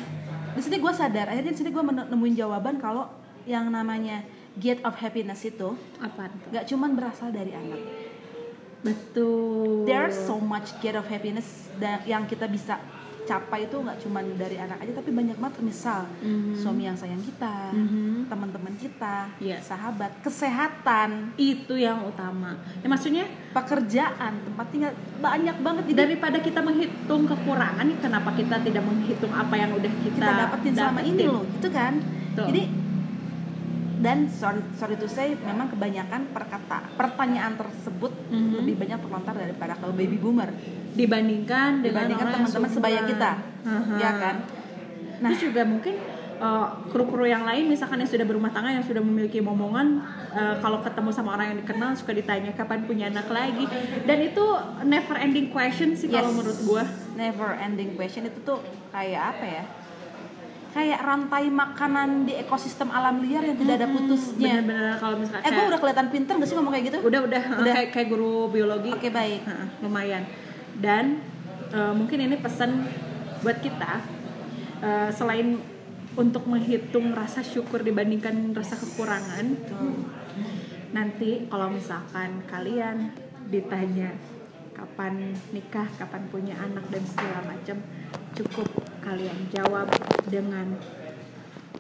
di 0.52 0.62
sini 0.62 0.78
gue 0.78 0.92
sadar 0.92 1.28
akhirnya 1.28 1.52
di 1.52 1.60
sini 1.60 1.70
gue 1.70 1.80
nemuin 1.84 2.36
jawaban 2.36 2.76
kalau 2.78 3.08
yang 3.44 3.68
namanya 3.68 4.22
gate 4.54 4.84
of 4.84 4.94
happiness 4.96 5.42
itu 5.42 5.74
apa 5.98 6.28
nggak 6.50 6.66
cuman 6.66 6.94
berasal 6.94 7.30
dari 7.30 7.52
anak. 7.52 7.80
Betul. 8.82 9.86
There's 9.86 10.18
so 10.18 10.38
much 10.38 10.74
gate 10.80 10.98
of 10.98 11.06
happiness 11.06 11.70
yang 12.04 12.26
kita 12.26 12.46
bisa 12.46 12.82
capai 13.32 13.64
itu 13.64 13.76
nggak 13.78 13.98
cuman 13.98 14.24
dari 14.36 14.58
anak 14.58 14.78
aja 14.78 14.92
tapi 14.94 15.10
banyak 15.10 15.38
banget 15.40 15.64
misal 15.64 16.04
Mhm. 16.20 16.52
suami 16.54 16.84
yang 16.84 16.98
sayang 16.98 17.22
kita 17.22 17.72
Mhm. 17.72 18.28
teman-teman 18.28 18.76
kita 18.76 19.32
Iya. 19.40 19.64
sahabat 19.64 20.12
kesehatan 20.20 21.32
itu 21.36 21.74
yang 21.74 22.04
utama 22.04 22.60
ya 22.78 22.88
maksudnya 22.88 23.24
pekerjaan 23.52 24.44
tempat 24.44 24.66
tinggal 24.68 24.92
banyak 25.18 25.56
banget 25.58 25.84
jadi 25.88 26.00
daripada 26.04 26.38
kita 26.38 26.60
menghitung 26.60 27.24
kekurangan 27.24 27.88
kenapa 27.98 28.30
kita 28.34 28.60
tidak 28.60 28.84
menghitung 28.84 29.32
apa 29.32 29.56
yang 29.56 29.72
udah 29.72 29.94
kita, 30.02 30.20
kita 30.20 30.32
dapetin 30.38 30.74
selama 30.74 31.02
ini 31.02 31.16
dapetin? 31.16 31.32
loh 31.32 31.44
gitu 31.50 31.70
kan 31.70 31.94
Betul. 32.32 32.46
jadi 32.52 32.62
dan 34.02 34.26
sorry 34.28 34.60
sorry 34.74 34.98
to 34.98 35.06
say 35.06 35.38
memang 35.38 35.70
kebanyakan 35.70 36.28
perkata 36.28 36.90
pertanyaan 36.94 37.54
tersebut 37.54 38.10
Mhm. 38.28 38.54
lebih 38.58 38.76
banyak 38.78 39.00
terlontar 39.00 39.34
daripada 39.36 39.74
kalau 39.76 39.94
baby 39.94 40.18
boomer. 40.18 40.50
Dibandingkan 40.92 41.80
dibandingkan 41.80 42.28
teman-teman 42.32 42.70
sebaya 42.70 43.02
kita. 43.06 43.32
Aha. 43.62 43.96
ya 43.96 44.12
kan? 44.18 44.36
Nah, 45.22 45.30
terus 45.30 45.46
juga 45.46 45.62
mungkin 45.64 45.96
uh, 46.38 46.68
kru-kru 46.88 47.24
yang 47.24 47.46
lain 47.46 47.70
misalkan 47.70 48.02
yang 48.02 48.10
sudah 48.10 48.26
berumah 48.26 48.50
tangga 48.50 48.74
yang 48.74 48.82
sudah 48.82 49.00
memiliki 49.00 49.38
momongan 49.38 50.02
uh, 50.32 50.58
kalau 50.58 50.82
ketemu 50.82 51.10
sama 51.14 51.38
orang 51.38 51.54
yang 51.54 51.60
dikenal 51.62 51.94
suka 51.94 52.12
ditanya 52.12 52.52
kapan 52.52 52.84
punya 52.84 53.06
anak 53.08 53.30
lagi. 53.30 53.70
Dan 54.04 54.18
itu 54.20 54.46
never 54.84 55.16
ending 55.16 55.48
question 55.48 55.94
sih 55.94 56.10
kalau 56.10 56.28
Yes. 56.28 56.36
menurut 56.36 56.60
gua. 56.66 56.84
Never 57.14 57.50
ending 57.56 57.94
question. 57.94 58.26
Itu 58.26 58.42
tuh 58.42 58.60
kayak 58.90 59.22
apa 59.32 59.46
ya 59.46 59.64
kayak 60.72 61.00
rantai 61.04 61.52
makanan 61.52 62.24
di 62.24 62.34
ekosistem 62.40 62.88
alam 62.96 63.20
liar 63.20 63.44
yang 63.44 63.60
tidak 63.60 63.76
ada 63.84 63.88
putusnya. 63.92 64.64
bener-bener 64.64 64.96
kalau 65.04 65.16
misalkan 65.20 65.44
eh 65.44 65.52
gue 65.52 65.66
udah 65.68 65.80
kelihatan 65.84 66.08
pinter 66.08 66.34
gak 66.40 66.48
sih 66.48 66.56
ngomong 66.56 66.74
kayak 66.74 66.86
gitu? 66.88 66.98
Udah 67.04 67.20
udah, 67.28 67.44
Udah. 67.60 67.74
kayak 67.76 67.90
kayak 67.92 68.08
guru 68.08 68.48
biologi. 68.48 68.92
Oke 68.96 69.12
baik. 69.12 69.44
Heeh, 69.44 69.68
lumayan. 69.84 70.24
Dan 70.80 71.20
uh, 71.76 71.92
mungkin 71.92 72.24
ini 72.24 72.40
pesan 72.40 72.88
buat 73.44 73.60
kita 73.60 74.00
uh, 74.80 75.10
selain 75.12 75.60
untuk 76.16 76.44
menghitung 76.48 77.16
rasa 77.16 77.44
syukur 77.44 77.84
dibandingkan 77.84 78.52
rasa 78.52 78.76
kekurangan 78.76 79.56
nanti 80.92 81.48
kalau 81.48 81.72
misalkan 81.72 82.44
kalian 82.52 83.16
ditanya 83.48 84.12
kapan 84.76 85.36
nikah, 85.56 85.88
kapan 85.96 86.24
punya 86.28 86.56
anak 86.60 86.84
dan 86.92 87.04
segala 87.08 87.40
macam, 87.48 87.78
cukup 88.36 88.91
kalian 89.02 89.38
jawab 89.50 89.90
dengan 90.30 90.78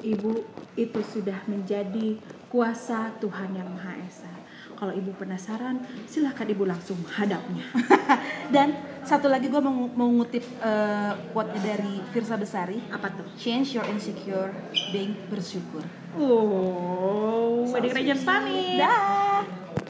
ibu 0.02 0.42
itu 0.74 1.02
sudah 1.06 1.38
menjadi 1.46 2.18
kuasa 2.50 3.14
Tuhan 3.22 3.56
yang 3.56 3.70
Maha 3.72 3.96
Esa. 4.04 4.32
Kalau 4.76 4.98
ibu 4.98 5.14
penasaran, 5.14 5.78
silahkan 6.10 6.50
ibu 6.50 6.66
langsung 6.66 6.98
hadapnya. 7.06 7.70
Dan 8.56 8.74
satu 9.06 9.30
lagi 9.30 9.46
gue 9.46 9.62
mau, 9.62 9.86
mau 9.94 10.10
ngutip 10.10 10.42
eh, 10.42 11.14
quote 11.30 11.54
dari 11.62 12.02
Firsa 12.10 12.34
Besari. 12.34 12.82
Apa 12.90 13.14
tuh? 13.14 13.30
Change 13.38 13.78
your 13.78 13.86
insecure, 13.94 14.50
being 14.90 15.14
bersyukur. 15.30 15.86
Oh, 16.18 17.70
wedding 17.70 17.94
Rangers 17.94 18.26
pamit. 18.26 18.82
Dah. 18.82 19.61